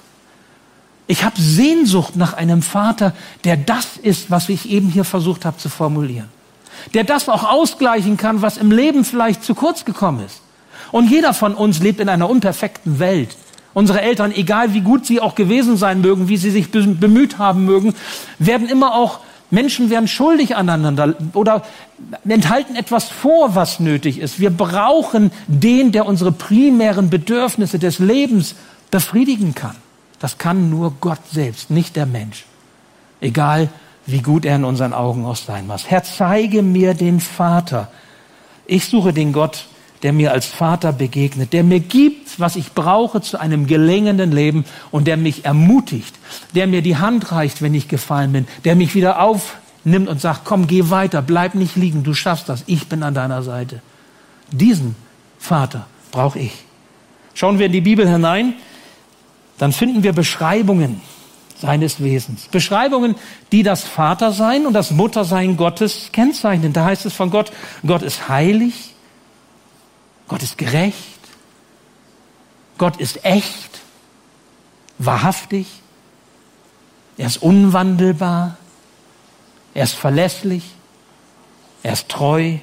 Ich 1.08 1.24
habe 1.24 1.40
Sehnsucht 1.40 2.16
nach 2.16 2.34
einem 2.34 2.62
Vater, 2.62 3.14
der 3.44 3.58
das 3.58 3.98
ist, 4.02 4.32
was 4.32 4.50
ich 4.50 4.70
eben 4.70 4.90
hier 4.90 5.04
versucht 5.04 5.46
habe 5.46 5.58
zu 5.58 5.70
formulieren. 5.70 6.30
Der 6.94 7.04
das 7.04 7.30
auch 7.30 7.44
ausgleichen 7.44 8.18
kann, 8.18 8.42
was 8.42 8.58
im 8.58 8.72
Leben 8.72 9.04
vielleicht 9.04 9.44
zu 9.44 9.54
kurz 9.54 9.86
gekommen 9.86 10.26
ist. 10.26 10.42
Und 10.92 11.10
jeder 11.10 11.34
von 11.34 11.56
uns 11.56 11.80
lebt 11.80 12.00
in 12.00 12.10
einer 12.10 12.30
unperfekten 12.30 13.00
Welt. 13.00 13.36
Unsere 13.74 14.02
Eltern, 14.02 14.32
egal 14.32 14.74
wie 14.74 14.82
gut 14.82 15.06
sie 15.06 15.20
auch 15.20 15.36
gewesen 15.36 15.78
sein 15.78 16.02
mögen, 16.02 16.30
wie 16.30 16.38
sie 16.38 16.52
sich 16.52 16.70
bemüht 16.72 17.40
haben 17.40 17.66
mögen, 17.66 17.96
werden 18.38 18.70
immer 18.70 18.94
auch 18.94 19.20
Menschen 19.54 19.92
werden 19.92 20.08
schuldig 20.08 20.56
aneinander 20.56 21.16
oder 21.34 21.64
enthalten 22.28 22.76
etwas 22.76 23.10
vor, 23.10 23.56
was 23.56 23.80
nötig 23.80 24.20
ist. 24.20 24.40
Wir 24.40 24.50
brauchen 24.50 25.32
den, 25.48 25.92
der 25.92 26.08
unsere 26.08 26.32
primären 26.32 27.12
Bedürfnisse 27.12 27.78
des 27.78 28.00
Lebens 28.00 28.56
befriedigen 28.90 29.54
kann. 29.54 29.76
Das 30.24 30.38
kann 30.38 30.70
nur 30.70 30.94
Gott 31.02 31.20
selbst, 31.30 31.70
nicht 31.70 31.98
der 31.98 32.06
Mensch. 32.06 32.46
Egal, 33.20 33.68
wie 34.06 34.22
gut 34.22 34.46
er 34.46 34.56
in 34.56 34.64
unseren 34.64 34.94
Augen 34.94 35.26
auch 35.26 35.36
sein 35.36 35.68
muss. 35.68 35.92
Herr, 35.92 36.02
zeige 36.06 36.62
mir 36.62 36.94
den 36.94 37.20
Vater. 37.20 37.92
Ich 38.66 38.86
suche 38.86 39.12
den 39.12 39.34
Gott, 39.34 39.66
der 40.02 40.14
mir 40.14 40.32
als 40.32 40.46
Vater 40.46 40.94
begegnet, 40.94 41.52
der 41.52 41.66
mir 41.66 41.82
gibt, 41.82 42.40
was 42.40 42.56
ich 42.56 42.72
brauche 42.72 43.20
zu 43.20 43.38
einem 43.38 43.68
gelingenden 43.68 44.32
Leben 44.32 44.64
und 44.92 45.08
der 45.08 45.18
mich 45.18 45.44
ermutigt, 45.44 46.16
der 46.56 46.68
mir 46.68 46.82
die 46.82 46.96
Hand 46.96 47.34
reicht, 47.34 47.62
wenn 47.62 47.74
ich 47.74 47.90
gefallen 47.90 48.32
bin, 48.32 48.48
der 48.64 48.78
mich 48.78 48.96
wieder 48.96 49.20
aufnimmt 49.20 50.08
und 50.08 50.22
sagt, 50.22 50.46
komm, 50.46 50.68
geh 50.68 50.90
weiter, 50.90 51.22
bleib 51.22 51.54
nicht 51.54 51.76
liegen, 51.76 52.04
du 52.04 52.14
schaffst 52.14 52.48
das, 52.48 52.64
ich 52.68 52.88
bin 52.88 53.04
an 53.04 53.14
deiner 53.14 53.44
Seite. 53.44 53.82
Diesen 54.54 54.96
Vater 55.38 55.86
brauche 56.12 56.40
ich. 56.40 56.54
Schauen 57.34 57.60
wir 57.60 57.66
in 57.66 57.74
die 57.74 57.82
Bibel 57.82 58.08
hinein, 58.08 58.54
dann 59.64 59.72
finden 59.72 60.04
wir 60.04 60.12
Beschreibungen 60.12 61.00
seines 61.58 62.04
Wesens. 62.04 62.50
Beschreibungen, 62.50 63.16
die 63.54 63.64
das 63.64 63.86
Vatersein 63.86 64.68
und 64.68 64.74
das 64.74 64.92
Muttersein 64.92 65.56
Gottes 65.56 66.10
kennzeichnen. 66.12 66.74
Da 66.74 66.84
heißt 66.84 67.06
es 67.06 67.14
von 67.14 67.30
Gott, 67.30 67.54
Gott 67.88 68.02
ist 68.02 68.28
heilig, 68.28 68.94
Gott 70.28 70.44
ist 70.44 70.58
gerecht. 70.58 70.98
Gott 72.78 72.98
ist 72.98 73.24
echt, 73.24 73.80
wahrhaftig. 74.98 75.68
Er 77.18 77.28
ist 77.28 77.42
unwandelbar. 77.42 78.58
Er 79.74 79.86
ist 79.86 79.96
verlässlich. 79.96 80.64
Er 81.84 81.94
ist 81.94 82.10
treu. 82.10 82.58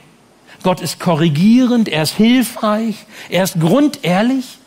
Gott 0.63 0.83
ist 0.83 1.01
korrigierend. 1.01 1.89
Er 1.89 2.03
ist 2.03 2.13
hilfreich. 2.13 3.07
Er 3.31 3.45
ist 3.45 3.59
grundehrlich. 3.59 4.59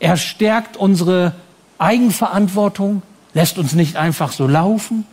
Er 0.00 0.16
stärkt 0.16 0.76
unsere 0.76 1.36
Eigenverantwortung, 1.80 3.02
lässt 3.34 3.58
uns 3.58 3.72
nicht 3.72 3.96
einfach 3.96 4.32
so 4.32 4.46
laufen. 4.46 5.06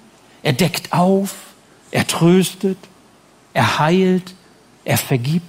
Er 0.44 0.54
deckt 0.54 0.94
auf. 0.94 1.34
Er 1.92 2.06
tröstet. 2.06 2.78
Er 3.54 3.80
heilt. 3.80 4.36
Er 4.84 4.98
vergibt. 4.98 5.46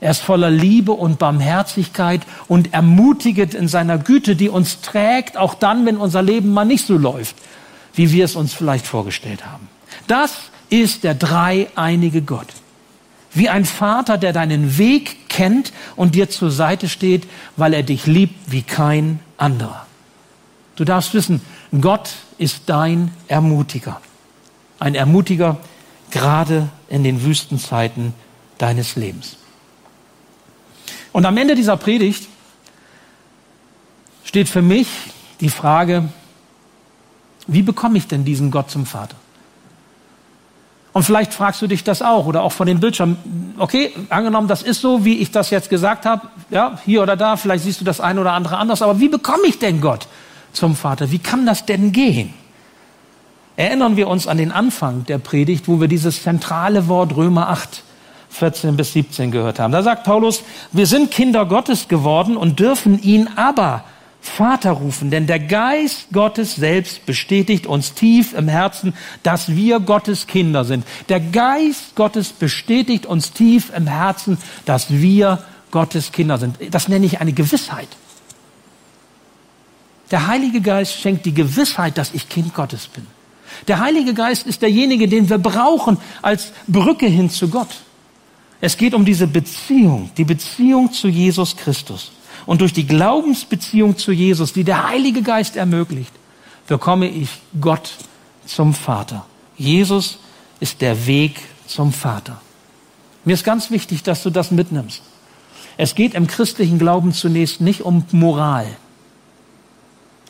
Er 0.00 0.12
ist 0.12 0.20
voller 0.20 0.50
Liebe 0.50 0.92
und 0.92 1.18
Barmherzigkeit 1.18 2.22
und 2.46 2.72
ermutigend 2.72 3.54
in 3.54 3.66
seiner 3.66 3.98
Güte, 3.98 4.36
die 4.36 4.48
uns 4.48 4.80
trägt, 4.80 5.36
auch 5.36 5.54
dann, 5.54 5.86
wenn 5.86 5.96
unser 5.96 6.22
Leben 6.22 6.52
mal 6.52 6.64
nicht 6.64 6.86
so 6.86 6.96
läuft, 6.96 7.34
wie 7.94 8.12
wir 8.12 8.24
es 8.24 8.36
uns 8.36 8.54
vielleicht 8.54 8.86
vorgestellt 8.86 9.44
haben. 9.44 9.68
Das 10.06 10.36
ist 10.70 11.02
der 11.02 11.14
dreieinige 11.14 12.22
Gott. 12.22 12.46
Wie 13.32 13.48
ein 13.48 13.64
Vater, 13.64 14.18
der 14.18 14.32
deinen 14.32 14.78
Weg 14.78 15.28
kennt 15.28 15.72
und 15.96 16.14
dir 16.14 16.30
zur 16.30 16.52
Seite 16.52 16.88
steht, 16.88 17.26
weil 17.56 17.74
er 17.74 17.82
dich 17.82 18.06
liebt 18.06 18.52
wie 18.52 18.62
kein 18.62 19.18
anderer. 19.36 19.87
Du 20.78 20.84
darfst 20.84 21.12
wissen, 21.12 21.40
Gott 21.80 22.08
ist 22.38 22.62
dein 22.66 23.10
Ermutiger. 23.26 24.00
Ein 24.78 24.94
Ermutiger 24.94 25.56
gerade 26.12 26.68
in 26.88 27.02
den 27.02 27.24
Wüstenzeiten 27.24 28.14
deines 28.58 28.94
Lebens. 28.94 29.38
Und 31.12 31.26
am 31.26 31.36
Ende 31.36 31.56
dieser 31.56 31.76
Predigt 31.76 32.28
steht 34.22 34.48
für 34.48 34.62
mich 34.62 34.86
die 35.40 35.48
Frage, 35.48 36.10
wie 37.48 37.62
bekomme 37.62 37.98
ich 37.98 38.06
denn 38.06 38.24
diesen 38.24 38.52
Gott 38.52 38.70
zum 38.70 38.86
Vater? 38.86 39.16
Und 40.92 41.02
vielleicht 41.02 41.34
fragst 41.34 41.60
du 41.60 41.66
dich 41.66 41.82
das 41.82 42.02
auch 42.02 42.26
oder 42.26 42.44
auch 42.44 42.52
von 42.52 42.68
den 42.68 42.78
Bildschirmen. 42.78 43.54
Okay, 43.58 43.92
angenommen, 44.10 44.46
das 44.46 44.62
ist 44.62 44.80
so, 44.80 45.04
wie 45.04 45.18
ich 45.18 45.32
das 45.32 45.50
jetzt 45.50 45.70
gesagt 45.70 46.06
habe, 46.06 46.28
ja, 46.50 46.78
hier 46.84 47.02
oder 47.02 47.16
da, 47.16 47.36
vielleicht 47.36 47.64
siehst 47.64 47.80
du 47.80 47.84
das 47.84 48.00
eine 48.00 48.20
oder 48.20 48.32
andere 48.32 48.58
anders, 48.58 48.80
aber 48.80 49.00
wie 49.00 49.08
bekomme 49.08 49.48
ich 49.48 49.58
denn 49.58 49.80
Gott 49.80 50.06
zum 50.58 50.76
Vater? 50.76 51.10
Wie 51.10 51.18
kann 51.18 51.46
das 51.46 51.64
denn 51.66 51.92
gehen? 51.92 52.34
Erinnern 53.56 53.96
wir 53.96 54.08
uns 54.08 54.26
an 54.26 54.38
den 54.38 54.52
Anfang 54.52 55.04
der 55.06 55.18
Predigt, 55.18 55.66
wo 55.66 55.80
wir 55.80 55.88
dieses 55.88 56.22
zentrale 56.22 56.86
Wort 56.88 57.16
Römer 57.16 57.48
8 57.48 57.82
14 58.30 58.76
bis 58.76 58.92
17 58.92 59.30
gehört 59.30 59.58
haben. 59.58 59.72
Da 59.72 59.82
sagt 59.82 60.04
Paulus, 60.04 60.42
wir 60.72 60.86
sind 60.86 61.10
Kinder 61.10 61.46
Gottes 61.46 61.88
geworden 61.88 62.36
und 62.36 62.60
dürfen 62.60 63.02
ihn 63.02 63.28
aber 63.36 63.84
Vater 64.20 64.72
rufen, 64.72 65.10
denn 65.10 65.26
der 65.26 65.38
Geist 65.38 66.08
Gottes 66.12 66.56
selbst 66.56 67.06
bestätigt 67.06 67.66
uns 67.66 67.94
tief 67.94 68.34
im 68.34 68.48
Herzen, 68.48 68.94
dass 69.22 69.54
wir 69.54 69.80
Gottes 69.80 70.26
Kinder 70.26 70.64
sind. 70.64 70.84
Der 71.08 71.20
Geist 71.20 71.94
Gottes 71.94 72.32
bestätigt 72.32 73.06
uns 73.06 73.32
tief 73.32 73.72
im 73.74 73.86
Herzen, 73.86 74.38
dass 74.64 74.90
wir 74.90 75.42
Gottes 75.70 76.12
Kinder 76.12 76.38
sind. 76.38 76.56
Das 76.70 76.88
nenne 76.88 77.06
ich 77.06 77.20
eine 77.20 77.32
Gewissheit. 77.32 77.88
Der 80.10 80.26
Heilige 80.26 80.60
Geist 80.60 80.94
schenkt 80.94 81.26
die 81.26 81.34
Gewissheit, 81.34 81.98
dass 81.98 82.14
ich 82.14 82.28
Kind 82.28 82.54
Gottes 82.54 82.86
bin. 82.86 83.06
Der 83.66 83.80
Heilige 83.80 84.14
Geist 84.14 84.46
ist 84.46 84.62
derjenige, 84.62 85.08
den 85.08 85.28
wir 85.28 85.38
brauchen 85.38 85.98
als 86.22 86.52
Brücke 86.66 87.06
hin 87.06 87.30
zu 87.30 87.48
Gott. 87.48 87.68
Es 88.60 88.76
geht 88.76 88.94
um 88.94 89.04
diese 89.04 89.26
Beziehung, 89.26 90.10
die 90.16 90.24
Beziehung 90.24 90.92
zu 90.92 91.08
Jesus 91.08 91.56
Christus. 91.56 92.12
Und 92.46 92.60
durch 92.60 92.72
die 92.72 92.86
Glaubensbeziehung 92.86 93.96
zu 93.96 94.12
Jesus, 94.12 94.52
die 94.52 94.64
der 94.64 94.88
Heilige 94.88 95.22
Geist 95.22 95.56
ermöglicht, 95.56 96.12
bekomme 96.66 97.08
ich 97.08 97.28
Gott 97.60 97.92
zum 98.46 98.74
Vater. 98.74 99.26
Jesus 99.56 100.18
ist 100.60 100.80
der 100.80 101.06
Weg 101.06 101.40
zum 101.66 101.92
Vater. 101.92 102.40
Mir 103.24 103.34
ist 103.34 103.44
ganz 103.44 103.70
wichtig, 103.70 104.02
dass 104.02 104.22
du 104.22 104.30
das 104.30 104.50
mitnimmst. 104.50 105.02
Es 105.76 105.94
geht 105.94 106.14
im 106.14 106.26
christlichen 106.26 106.78
Glauben 106.78 107.12
zunächst 107.12 107.60
nicht 107.60 107.82
um 107.82 108.04
Moral. 108.12 108.66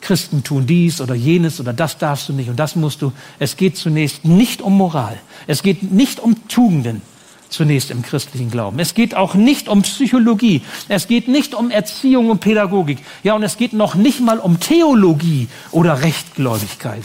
Christen 0.08 0.42
tun 0.42 0.66
dies 0.66 1.02
oder 1.02 1.14
jenes 1.14 1.60
oder 1.60 1.74
das 1.74 1.98
darfst 1.98 2.30
du 2.30 2.32
nicht 2.32 2.48
und 2.48 2.56
das 2.56 2.76
musst 2.76 3.02
du. 3.02 3.12
Es 3.38 3.58
geht 3.58 3.76
zunächst 3.76 4.24
nicht 4.24 4.62
um 4.62 4.74
Moral. 4.74 5.18
Es 5.46 5.62
geht 5.62 5.92
nicht 5.92 6.18
um 6.18 6.48
Tugenden 6.48 7.02
zunächst 7.50 7.90
im 7.90 8.00
christlichen 8.00 8.50
Glauben. 8.50 8.78
Es 8.78 8.94
geht 8.94 9.14
auch 9.14 9.34
nicht 9.34 9.68
um 9.68 9.82
Psychologie. 9.82 10.62
Es 10.88 11.08
geht 11.08 11.28
nicht 11.28 11.54
um 11.54 11.70
Erziehung 11.70 12.30
und 12.30 12.40
Pädagogik. 12.40 13.00
Ja, 13.22 13.34
und 13.34 13.42
es 13.42 13.58
geht 13.58 13.74
noch 13.74 13.96
nicht 13.96 14.20
mal 14.20 14.38
um 14.38 14.60
Theologie 14.60 15.48
oder 15.72 16.00
Rechtgläubigkeit. 16.00 17.04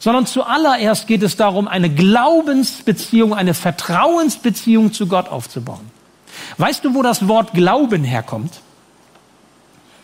Sondern 0.00 0.26
zuallererst 0.26 1.06
geht 1.06 1.22
es 1.22 1.36
darum, 1.36 1.68
eine 1.68 1.88
Glaubensbeziehung, 1.88 3.32
eine 3.32 3.54
Vertrauensbeziehung 3.54 4.92
zu 4.92 5.06
Gott 5.06 5.28
aufzubauen. 5.28 5.88
Weißt 6.56 6.84
du, 6.84 6.96
wo 6.96 7.02
das 7.04 7.28
Wort 7.28 7.52
Glauben 7.52 8.02
herkommt? 8.02 8.60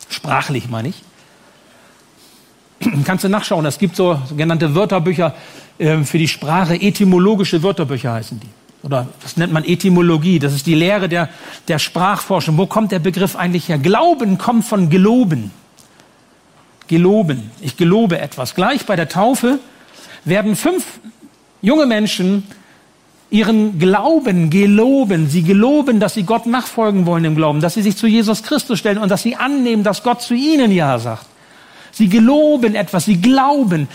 Sprachlich 0.08 0.68
meine 0.68 0.90
ich. 0.90 1.02
Kannst 3.04 3.24
du 3.24 3.28
nachschauen, 3.28 3.64
es 3.66 3.78
gibt 3.78 3.96
so 3.96 4.18
sogenannte 4.28 4.74
Wörterbücher 4.74 5.34
äh, 5.78 5.98
für 5.98 6.18
die 6.18 6.28
Sprache, 6.28 6.74
etymologische 6.74 7.62
Wörterbücher 7.62 8.12
heißen 8.12 8.40
die. 8.40 8.48
Oder 8.84 9.08
das 9.22 9.38
nennt 9.38 9.52
man 9.52 9.64
Etymologie, 9.64 10.38
das 10.38 10.52
ist 10.52 10.66
die 10.66 10.74
Lehre 10.74 11.08
der, 11.08 11.30
der 11.68 11.78
Sprachforschung. 11.78 12.58
Wo 12.58 12.66
kommt 12.66 12.92
der 12.92 12.98
Begriff 12.98 13.34
eigentlich 13.34 13.68
her? 13.68 13.78
Glauben 13.78 14.36
kommt 14.36 14.66
von 14.66 14.90
geloben. 14.90 15.50
Geloben. 16.86 17.50
Ich 17.62 17.78
gelobe 17.78 18.18
etwas. 18.18 18.54
Gleich 18.54 18.84
bei 18.84 18.94
der 18.94 19.08
Taufe 19.08 19.58
werden 20.26 20.54
fünf 20.54 20.84
junge 21.62 21.86
Menschen 21.86 22.44
ihren 23.30 23.78
Glauben 23.78 24.50
geloben. 24.50 25.28
Sie 25.30 25.42
geloben, 25.42 25.98
dass 25.98 26.12
sie 26.12 26.24
Gott 26.24 26.44
nachfolgen 26.44 27.06
wollen 27.06 27.24
im 27.24 27.36
Glauben, 27.36 27.60
dass 27.60 27.74
sie 27.74 27.82
sich 27.82 27.96
zu 27.96 28.06
Jesus 28.06 28.42
Christus 28.42 28.78
stellen 28.78 28.98
und 28.98 29.08
dass 29.08 29.22
sie 29.22 29.34
annehmen, 29.34 29.82
dass 29.82 30.02
Gott 30.02 30.20
zu 30.20 30.34
ihnen 30.34 30.70
Ja 30.70 30.98
sagt. 30.98 31.26
Sie 31.94 32.08
geloben 32.08 32.74
etwas, 32.74 33.04
sie 33.04 33.20
glauben. 33.20 33.88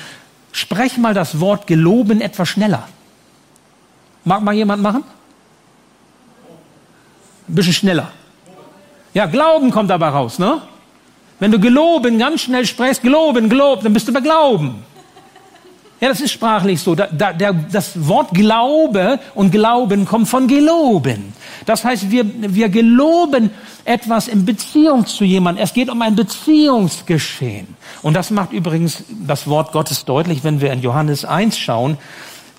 Sprech 0.52 0.98
mal 0.98 1.14
das 1.14 1.40
Wort 1.40 1.68
geloben 1.68 2.22
etwas 2.22 2.50
schneller. 2.50 2.88
Mag 4.24 4.42
mal 4.42 4.54
jemand 4.54 4.82
machen? 4.82 5.04
Ein 7.48 7.56
bisschen 7.56 7.74
schneller. 7.74 8.12
Ja, 9.14 9.26
Glauben 9.26 9.72
kommt 9.72 9.90
dabei 9.90 10.10
raus, 10.10 10.40
ne? 10.40 10.62
Wenn 11.40 11.52
du 11.52 11.60
geloben 11.60 12.20
ganz 12.20 12.42
schnell 12.42 12.66
sprichst, 12.66 13.02
geloben, 13.02 13.50
gelobt, 13.50 13.84
dann 13.84 13.94
bist 13.94 14.08
du 14.08 14.14
bei 14.14 14.22
Glauben. 14.22 14.84
Ja, 16.02 16.08
das 16.08 16.22
ist 16.22 16.32
sprachlich 16.32 16.82
so. 16.82 16.96
Da, 16.96 17.08
da, 17.08 17.34
der, 17.34 17.54
das 17.54 18.08
Wort 18.08 18.34
Glaube 18.34 19.20
und 19.36 19.52
Glauben 19.52 20.06
kommt 20.06 20.30
von 20.30 20.48
geloben. 20.48 21.34
Das 21.66 21.84
heißt, 21.84 22.10
wir, 22.10 22.26
wir 22.56 22.70
geloben 22.70 23.50
etwas 23.84 24.30
in 24.30 24.46
Beziehung 24.46 25.06
zu 25.06 25.26
jemandem. 25.26 25.64
Es 25.64 25.74
geht 25.74 25.90
um 25.90 26.02
ein 26.02 26.16
Beziehungsgeschehen. 26.16 27.68
Und 28.02 28.14
das 28.14 28.32
macht 28.32 28.54
übrigens 28.54 29.04
das 29.10 29.48
Wort 29.48 29.74
Gottes 29.74 30.06
deutlich, 30.06 30.44
wenn 30.44 30.62
wir 30.62 30.72
in 30.72 30.82
Johannes 30.82 31.26
1 31.26 31.58
schauen. 31.58 31.98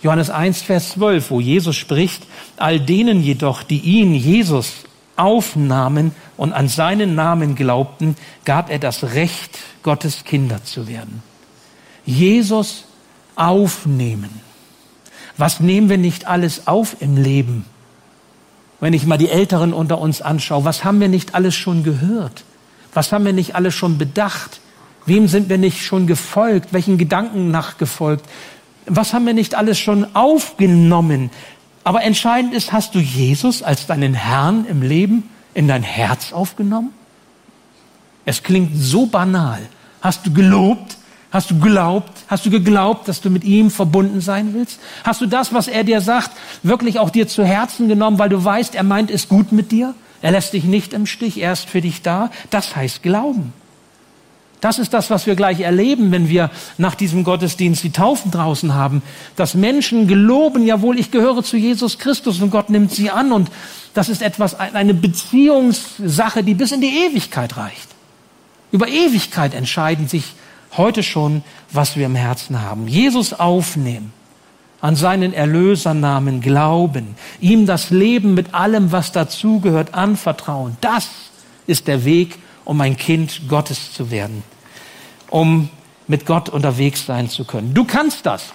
Johannes 0.03 0.29
1, 0.29 0.63
Vers 0.63 0.91
12, 0.91 1.31
wo 1.31 1.41
Jesus 1.41 1.77
spricht, 1.77 2.23
all 2.57 2.79
denen 2.79 3.23
jedoch, 3.23 3.63
die 3.63 3.81
ihn, 3.81 4.15
Jesus, 4.15 4.73
aufnahmen 5.17 6.13
und 6.37 6.53
an 6.53 6.69
seinen 6.69 7.15
Namen 7.15 7.55
glaubten, 7.55 8.17
gab 8.45 8.71
er 8.71 8.79
das 8.79 9.15
Recht, 9.15 9.59
Gottes 9.83 10.25
Kinder 10.25 10.63
zu 10.65 10.89
werden. 10.89 11.23
Jesus 12.07 12.85
aufnehmen. 13.37 14.31
Was 15.37 15.61
nehmen 15.61 15.89
wir 15.89 15.99
nicht 15.99 16.27
alles 16.27 16.67
auf 16.67 16.97
im 17.01 17.17
Leben? 17.17 17.65
Wenn 18.81 18.93
ich 18.93 19.07
mal 19.07 19.19
die 19.19 19.29
Älteren 19.29 19.73
unter 19.73 19.99
uns 19.99 20.23
anschaue, 20.23 20.65
was 20.65 20.85
haben 20.85 21.01
wir 21.01 21.09
nicht 21.09 21.35
alles 21.35 21.55
schon 21.55 21.83
gehört? 21.83 22.45
Was 22.93 23.13
haben 23.13 23.25
wir 23.25 23.33
nicht 23.33 23.55
alles 23.55 23.75
schon 23.75 23.99
bedacht? 23.99 24.61
Wem 25.07 25.29
sind 25.29 25.49
wir 25.49 25.59
nicht 25.59 25.83
schon 25.83 26.07
gefolgt? 26.07 26.73
Welchen 26.73 26.99
Gedanken 26.99 27.51
nachgefolgt? 27.51 28.25
Was 28.87 29.13
haben 29.13 29.27
wir 29.27 29.35
nicht 29.35 29.55
alles 29.55 29.79
schon 29.79 30.15
aufgenommen? 30.15 31.31
Aber 31.85 32.03
entscheidend 32.03 32.55
ist, 32.55 32.73
hast 32.73 32.95
du 32.95 32.99
Jesus 32.99 33.63
als 33.63 33.87
deinen 33.87 34.15
Herrn 34.15 34.67
im 34.67 34.83
Leben 34.83 35.31
in 35.55 35.69
dein 35.69 35.83
Herz 35.83 36.33
aufgenommen? 36.33 36.91
Es 38.25 38.43
klingt 38.43 38.73
so 38.75 39.07
banal. 39.07 39.61
Hast 40.01 40.27
du 40.27 40.33
gelobt? 40.33 40.97
Hast 41.31 41.51
du 41.51 41.59
geglaubt? 41.59 42.11
Hast 42.27 42.45
du 42.45 42.51
geglaubt, 42.51 43.07
dass 43.07 43.21
du 43.21 43.31
mit 43.31 43.45
ihm 43.45 43.71
verbunden 43.71 44.21
sein 44.21 44.53
willst? 44.53 44.81
Hast 45.05 45.21
du 45.21 45.27
das, 45.27 45.53
was 45.53 45.69
er 45.69 45.85
dir 45.85 46.01
sagt, 46.01 46.31
wirklich 46.63 46.99
auch 46.99 47.11
dir 47.11 47.29
zu 47.29 47.45
Herzen 47.45 47.89
genommen, 47.89 48.19
weil 48.19 48.29
du 48.29 48.45
weißt, 48.45 48.75
er 48.75 48.83
meint 48.83 49.11
es 49.11 49.29
gut 49.29 49.53
mit 49.53 49.71
dir? 49.71 49.95
Er 50.23 50.33
lässt 50.33 50.53
dich 50.53 50.65
nicht 50.65 50.93
im 50.93 51.07
Stich, 51.07 51.41
er 51.41 51.53
ist 51.53 51.69
für 51.69 51.81
dich 51.81 52.03
da. 52.03 52.31
Das 52.51 52.75
heißt 52.75 53.03
Glauben. 53.03 53.53
Das 54.61 54.79
ist 54.79 54.93
das, 54.93 55.09
was 55.09 55.27
wir 55.27 55.37
gleich 55.37 55.61
erleben, 55.61 56.13
wenn 56.13 56.29
wir 56.29 56.51
nach 56.77 56.95
diesem 56.95 57.25
Gottesdienst 57.25 57.83
die 57.83 57.93
Taufen 57.93 58.31
draußen 58.31 58.75
haben. 58.75 59.03
Dass 59.37 59.55
Menschen 59.55 60.07
geloben, 60.07 60.67
jawohl, 60.67 60.99
ich 60.99 61.11
gehöre 61.11 61.43
zu 61.43 61.57
Jesus 61.57 61.99
Christus 61.99 62.43
und 62.43 62.51
Gott 62.51 62.69
nimmt 62.69 62.93
sie 62.93 63.11
an. 63.11 63.33
Und 63.33 63.51
das 63.95 64.11
ist 64.11 64.21
etwas, 64.21 64.59
eine 64.59 64.93
Beziehungssache, 64.93 66.43
die 66.43 66.55
bis 66.55 66.73
in 66.73 66.83
die 66.83 67.07
Ewigkeit 67.07 67.57
reicht. 67.57 67.89
Über 68.71 68.87
Ewigkeit 68.89 69.55
entscheiden 69.55 70.09
sich 70.09 70.35
heute 70.77 71.03
schon, 71.03 71.43
was 71.71 71.97
wir 71.97 72.07
im 72.07 72.15
Herzen 72.15 72.63
haben. 72.63 72.89
Jesus 72.89 73.33
aufnehmen, 73.33 74.13
an 74.81 74.97
seinen 74.97 75.33
Erlösernamen 75.33 76.41
glauben, 76.41 77.15
ihm 77.41 77.67
das 77.67 77.91
Leben 77.91 78.35
mit 78.35 78.55
allem, 78.55 78.93
was 78.93 79.13
dazugehört, 79.13 79.95
anvertrauen. 79.95 80.77
Das 80.81 81.09
ist 81.67 81.87
der 81.87 82.05
Weg, 82.05 82.39
um 82.65 82.81
ein 82.81 82.97
Kind 82.97 83.49
Gottes 83.49 83.93
zu 83.93 84.11
werden, 84.11 84.43
um 85.29 85.69
mit 86.07 86.27
Gott 86.27 86.49
unterwegs 86.49 87.07
sein 87.07 87.29
zu 87.29 87.45
können. 87.45 87.75
Du 87.75 87.85
kannst 87.85 88.27
das. 88.27 88.53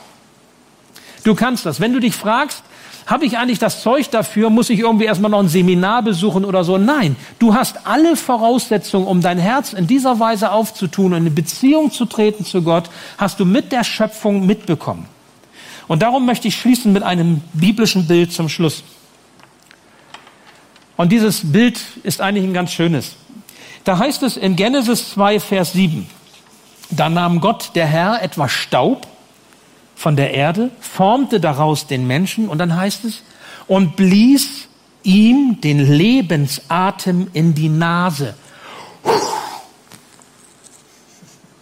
Du 1.24 1.36
kannst 1.36 1.66
das. 1.66 1.80
Wenn 1.80 1.94
du 1.94 2.00
dich 2.00 2.16
fragst, 2.16 2.64
habe 3.06 3.26
ich 3.26 3.38
eigentlich 3.38 3.60
das 3.60 3.82
Zeug 3.82 4.10
dafür? 4.10 4.50
Muss 4.50 4.70
ich 4.70 4.80
irgendwie 4.80 5.06
erstmal 5.06 5.30
noch 5.30 5.40
ein 5.40 5.48
Seminar 5.48 6.02
besuchen 6.02 6.44
oder 6.44 6.64
so? 6.64 6.78
Nein, 6.78 7.16
du 7.38 7.54
hast 7.54 7.86
alle 7.86 8.16
Voraussetzungen, 8.16 9.06
um 9.06 9.22
dein 9.22 9.38
Herz 9.38 9.74
in 9.74 9.86
dieser 9.86 10.20
Weise 10.20 10.52
aufzutun 10.52 11.14
und 11.14 11.28
in 11.28 11.36
Beziehung 11.36 11.92
zu 11.92 12.06
treten 12.06 12.46
zu 12.46 12.64
Gott, 12.64 12.90
hast 13.18 13.40
du 13.40 13.46
mit 13.46 13.72
der 13.72 13.84
Schöpfung 13.84 14.46
mitbekommen. 14.46 15.06
Und 15.88 16.02
darum 16.02 16.26
möchte 16.26 16.48
ich 16.48 16.56
schließen 16.60 16.94
mit 16.94 17.04
einem 17.04 17.42
biblischen 17.54 18.08
Bild 18.08 18.34
zum 18.34 18.50
Schluss. 18.50 18.84
Und 20.98 21.12
dieses 21.12 21.52
Bild 21.52 21.80
ist 22.04 22.22
eigentlich 22.22 22.46
ein 22.46 22.54
ganz 22.54 22.72
schönes. 22.72 23.16
Da 23.84 24.00
heißt 24.00 24.24
es 24.24 24.36
in 24.36 24.56
Genesis 24.56 25.12
2, 25.12 25.40
Vers 25.40 25.74
7, 25.74 26.08
da 26.90 27.10
nahm 27.10 27.40
Gott, 27.40 27.72
der 27.76 27.86
Herr, 27.86 28.24
etwas 28.24 28.52
Staub 28.52 29.06
von 29.96 30.16
der 30.16 30.34
Erde, 30.34 30.70
formte 30.80 31.40
daraus 31.40 31.88
den 31.88 32.06
Menschen 32.06 32.50
und 32.50 32.58
dann 32.58 32.76
heißt 32.76 33.06
es, 33.06 33.24
und 33.68 33.96
blies 33.96 34.68
ihm 35.04 35.60
den 35.62 35.80
Lebensatem 35.80 37.28
in 37.34 37.54
die 37.54 37.70
Nase. 37.70 38.36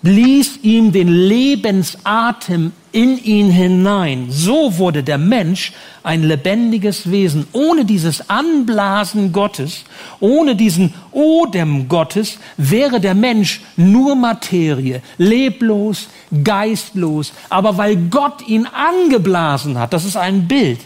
Blies 0.03 0.59
ihm 0.63 0.91
den 0.91 1.07
Lebensatem 1.07 2.73
in 2.91 3.17
ihn 3.23 3.49
hinein. 3.49 4.27
So 4.29 4.77
wurde 4.77 5.01
der 5.01 5.17
Mensch 5.17 5.71
ein 6.03 6.23
lebendiges 6.23 7.09
Wesen. 7.09 7.47
Ohne 7.53 7.85
dieses 7.85 8.29
Anblasen 8.29 9.31
Gottes, 9.31 9.85
ohne 10.19 10.57
diesen 10.57 10.93
Odem 11.13 11.87
Gottes 11.87 12.37
wäre 12.57 12.99
der 12.99 13.15
Mensch 13.15 13.61
nur 13.77 14.15
Materie, 14.15 15.01
leblos, 15.17 16.09
geistlos. 16.43 17.31
Aber 17.49 17.77
weil 17.77 17.95
Gott 17.95 18.45
ihn 18.45 18.67
angeblasen 18.67 19.79
hat, 19.79 19.93
das 19.93 20.03
ist 20.03 20.17
ein 20.17 20.49
Bild, 20.49 20.81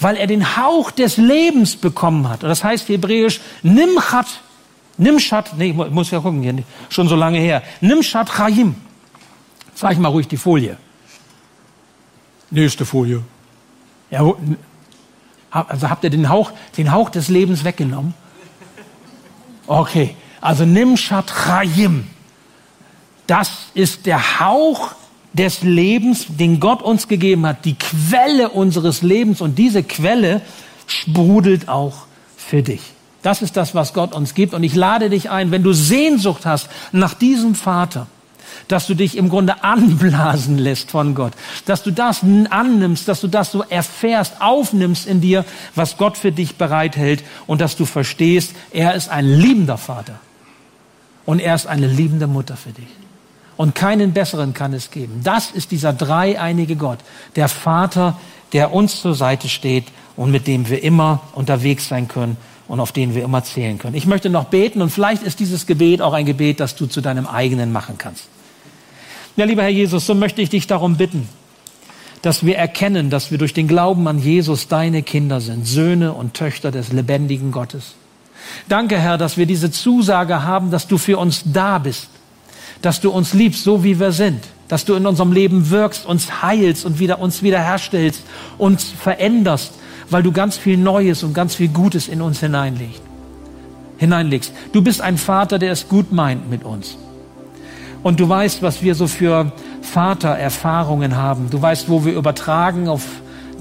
weil 0.00 0.16
er 0.16 0.26
den 0.26 0.56
Hauch 0.56 0.90
des 0.90 1.16
Lebens 1.16 1.76
bekommen 1.76 2.28
hat. 2.28 2.42
Das 2.42 2.64
heißt 2.64 2.88
hebräisch 2.88 3.40
Nimchat, 3.62 4.26
Nimchat, 4.98 5.56
nee, 5.56 5.70
ich 5.70 5.74
muss 5.74 6.10
ja 6.10 6.20
gucken, 6.20 6.42
hier, 6.42 6.62
schon 6.88 7.08
so 7.08 7.16
lange 7.16 7.38
her. 7.38 7.62
Nimchat 7.80 8.28
Chaim. 8.28 8.74
Zeig 9.74 9.98
mal 9.98 10.08
ruhig 10.08 10.28
die 10.28 10.36
Folie. 10.36 10.76
Nächste 12.50 12.84
Folie. 12.84 13.22
Ja, 14.10 14.22
also 15.50 15.88
habt 15.88 16.04
ihr 16.04 16.10
den 16.10 16.28
Hauch, 16.28 16.52
den 16.76 16.92
Hauch 16.92 17.10
des 17.10 17.28
Lebens 17.28 17.64
weggenommen? 17.64 18.14
Okay, 19.66 20.16
also 20.40 20.64
Nimshat 20.64 21.30
Chayim. 21.30 22.06
Das 23.26 23.50
ist 23.74 24.06
der 24.06 24.40
Hauch 24.40 24.92
des 25.32 25.62
Lebens, 25.62 26.26
den 26.28 26.60
Gott 26.60 26.82
uns 26.82 27.08
gegeben 27.08 27.46
hat, 27.46 27.64
die 27.64 27.76
Quelle 27.76 28.50
unseres 28.50 29.02
Lebens 29.02 29.40
und 29.40 29.58
diese 29.58 29.82
Quelle 29.82 30.42
sprudelt 30.86 31.68
auch 31.68 32.06
für 32.36 32.62
dich. 32.62 32.82
Das 33.22 33.40
ist 33.40 33.56
das, 33.56 33.74
was 33.74 33.94
Gott 33.94 34.14
uns 34.14 34.34
gibt. 34.34 34.52
Und 34.52 34.64
ich 34.64 34.74
lade 34.74 35.08
dich 35.08 35.30
ein, 35.30 35.50
wenn 35.50 35.62
du 35.62 35.72
Sehnsucht 35.72 36.44
hast 36.44 36.68
nach 36.90 37.14
diesem 37.14 37.54
Vater, 37.54 38.08
dass 38.68 38.86
du 38.86 38.94
dich 38.94 39.16
im 39.16 39.28
Grunde 39.28 39.62
anblasen 39.64 40.58
lässt 40.58 40.90
von 40.90 41.14
Gott, 41.14 41.32
dass 41.66 41.82
du 41.82 41.90
das 41.90 42.22
annimmst, 42.50 43.08
dass 43.08 43.20
du 43.20 43.28
das 43.28 43.52
so 43.52 43.62
erfährst, 43.62 44.40
aufnimmst 44.40 45.06
in 45.06 45.20
dir, 45.20 45.44
was 45.74 45.96
Gott 45.96 46.16
für 46.16 46.32
dich 46.32 46.56
bereithält 46.56 47.24
und 47.46 47.60
dass 47.60 47.76
du 47.76 47.84
verstehst, 47.84 48.54
er 48.72 48.94
ist 48.94 49.08
ein 49.08 49.26
liebender 49.26 49.78
Vater 49.78 50.18
und 51.24 51.40
er 51.40 51.54
ist 51.54 51.66
eine 51.66 51.86
liebende 51.86 52.26
Mutter 52.26 52.56
für 52.56 52.70
dich. 52.70 52.88
Und 53.56 53.74
keinen 53.74 54.12
besseren 54.12 54.54
kann 54.54 54.72
es 54.72 54.90
geben. 54.90 55.20
Das 55.22 55.50
ist 55.50 55.70
dieser 55.70 55.92
dreieinige 55.92 56.76
Gott, 56.76 56.98
der 57.36 57.48
Vater, 57.48 58.18
der 58.52 58.72
uns 58.72 59.00
zur 59.00 59.14
Seite 59.14 59.48
steht 59.48 59.84
und 60.16 60.30
mit 60.30 60.46
dem 60.46 60.68
wir 60.68 60.82
immer 60.82 61.20
unterwegs 61.34 61.88
sein 61.88 62.08
können 62.08 62.36
und 62.72 62.80
auf 62.80 62.90
den 62.90 63.14
wir 63.14 63.22
immer 63.22 63.44
zählen 63.44 63.76
können. 63.76 63.94
Ich 63.94 64.06
möchte 64.06 64.30
noch 64.30 64.44
beten 64.44 64.80
und 64.80 64.88
vielleicht 64.88 65.22
ist 65.24 65.40
dieses 65.40 65.66
Gebet 65.66 66.00
auch 66.00 66.14
ein 66.14 66.24
Gebet, 66.24 66.58
das 66.58 66.74
du 66.74 66.86
zu 66.86 67.02
deinem 67.02 67.26
eigenen 67.26 67.70
machen 67.70 67.98
kannst. 67.98 68.24
Ja, 69.36 69.44
lieber 69.44 69.60
Herr 69.60 69.68
Jesus, 69.68 70.06
so 70.06 70.14
möchte 70.14 70.40
ich 70.40 70.48
dich 70.48 70.68
darum 70.68 70.96
bitten, 70.96 71.28
dass 72.22 72.46
wir 72.46 72.56
erkennen, 72.56 73.10
dass 73.10 73.30
wir 73.30 73.36
durch 73.36 73.52
den 73.52 73.68
Glauben 73.68 74.08
an 74.08 74.18
Jesus 74.18 74.68
deine 74.68 75.02
Kinder 75.02 75.42
sind, 75.42 75.66
Söhne 75.66 76.14
und 76.14 76.32
Töchter 76.32 76.70
des 76.70 76.92
lebendigen 76.92 77.52
Gottes. 77.52 77.92
Danke, 78.70 78.98
Herr, 78.98 79.18
dass 79.18 79.36
wir 79.36 79.44
diese 79.44 79.70
Zusage 79.70 80.42
haben, 80.42 80.70
dass 80.70 80.88
du 80.88 80.96
für 80.96 81.18
uns 81.18 81.42
da 81.44 81.76
bist, 81.76 82.08
dass 82.80 83.02
du 83.02 83.10
uns 83.10 83.34
liebst, 83.34 83.64
so 83.64 83.84
wie 83.84 84.00
wir 84.00 84.12
sind, 84.12 84.44
dass 84.68 84.86
du 84.86 84.94
in 84.94 85.04
unserem 85.04 85.32
Leben 85.32 85.68
wirkst, 85.68 86.06
uns 86.06 86.40
heilst 86.40 86.86
und 86.86 87.00
wieder 87.00 87.18
uns 87.18 87.42
wiederherstellst, 87.42 88.22
uns 88.56 88.86
veränderst, 88.98 89.74
weil 90.12 90.22
du 90.22 90.32
ganz 90.32 90.56
viel 90.56 90.76
Neues 90.76 91.22
und 91.22 91.34
ganz 91.34 91.54
viel 91.54 91.68
Gutes 91.68 92.08
in 92.08 92.22
uns 92.22 92.40
hineinlegst. 92.40 93.02
hineinlegst. 93.98 94.52
Du 94.72 94.82
bist 94.82 95.00
ein 95.00 95.16
Vater, 95.16 95.58
der 95.58 95.72
es 95.72 95.88
gut 95.88 96.12
meint 96.12 96.50
mit 96.50 96.64
uns. 96.64 96.96
Und 98.02 98.18
du 98.18 98.28
weißt, 98.28 98.62
was 98.62 98.82
wir 98.82 98.94
so 98.94 99.06
für 99.06 99.52
Vatererfahrungen 99.80 101.16
haben. 101.16 101.50
Du 101.50 101.62
weißt, 101.62 101.88
wo 101.88 102.04
wir 102.04 102.14
übertragen 102.14 102.88
auf 102.88 103.02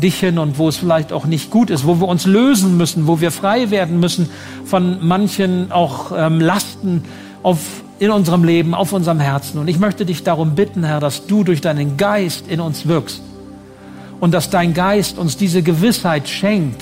dich 0.01 0.19
hin 0.19 0.39
und 0.39 0.57
wo 0.57 0.67
es 0.67 0.77
vielleicht 0.77 1.13
auch 1.13 1.25
nicht 1.25 1.51
gut 1.51 1.69
ist, 1.69 1.85
wo 1.85 1.99
wir 1.99 2.07
uns 2.07 2.25
lösen 2.25 2.75
müssen, 2.75 3.05
wo 3.05 3.21
wir 3.21 3.29
frei 3.29 3.69
werden 3.69 3.99
müssen 3.99 4.29
von 4.65 5.05
manchen 5.05 5.71
auch 5.71 6.11
ähm, 6.15 6.39
Lasten 6.39 7.03
auf, 7.43 7.59
in 7.99 8.09
unserem 8.09 8.43
Leben, 8.43 8.73
auf 8.73 8.93
unserem 8.93 9.19
Herzen. 9.19 9.59
Und 9.59 9.67
ich 9.67 9.77
möchte 9.77 10.05
dich 10.05 10.23
darum 10.23 10.55
bitten, 10.55 10.83
Herr, 10.83 10.99
dass 10.99 11.27
du 11.27 11.43
durch 11.43 11.61
deinen 11.61 11.97
Geist 11.97 12.47
in 12.47 12.61
uns 12.61 12.87
wirkst 12.87 13.21
und 14.21 14.33
dass 14.33 14.49
dein 14.49 14.73
Geist 14.73 15.17
uns 15.17 15.35
diese 15.35 15.61
Gewissheit 15.61 16.29
schenkt, 16.29 16.81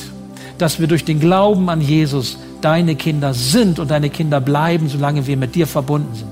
dass 0.60 0.80
wir 0.80 0.88
durch 0.88 1.06
den 1.06 1.20
Glauben 1.20 1.70
an 1.70 1.82
Jesus 1.82 2.38
deine 2.62 2.96
Kinder 2.96 3.34
sind 3.34 3.80
und 3.80 3.90
deine 3.90 4.10
Kinder 4.10 4.42
bleiben, 4.42 4.90
solange 4.90 5.26
wir 5.26 5.38
mit 5.38 5.56
dir 5.56 5.66
verbunden 5.66 6.14
sind. 6.14 6.30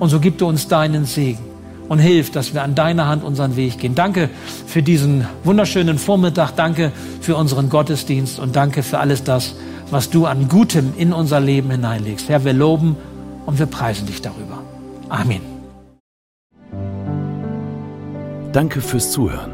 Und 0.00 0.08
so 0.08 0.18
gib 0.18 0.38
du 0.38 0.48
uns 0.48 0.66
deinen 0.66 1.04
Segen 1.04 1.44
und 1.88 1.98
hilf, 1.98 2.32
dass 2.32 2.54
wir 2.54 2.62
an 2.62 2.74
deiner 2.74 3.06
Hand 3.06 3.22
unseren 3.22 3.54
Weg 3.56 3.78
gehen. 3.78 3.94
Danke 3.94 4.30
für 4.66 4.82
diesen 4.82 5.26
wunderschönen 5.44 5.98
Vormittag. 5.98 6.52
Danke 6.56 6.90
für 7.20 7.36
unseren 7.36 7.68
Gottesdienst 7.68 8.38
und 8.38 8.56
danke 8.56 8.82
für 8.82 8.98
alles 8.98 9.22
das, 9.22 9.54
was 9.90 10.08
du 10.08 10.24
an 10.24 10.48
Gutem 10.48 10.94
in 10.96 11.12
unser 11.12 11.40
Leben 11.40 11.70
hineinlegst. 11.70 12.28
Herr, 12.30 12.44
wir 12.44 12.54
loben 12.54 12.96
und 13.44 13.58
wir 13.58 13.66
preisen 13.66 14.06
dich 14.06 14.22
darüber. 14.22 14.62
Amen. 15.10 15.42
Danke 18.52 18.80
fürs 18.80 19.10
Zuhören. 19.10 19.53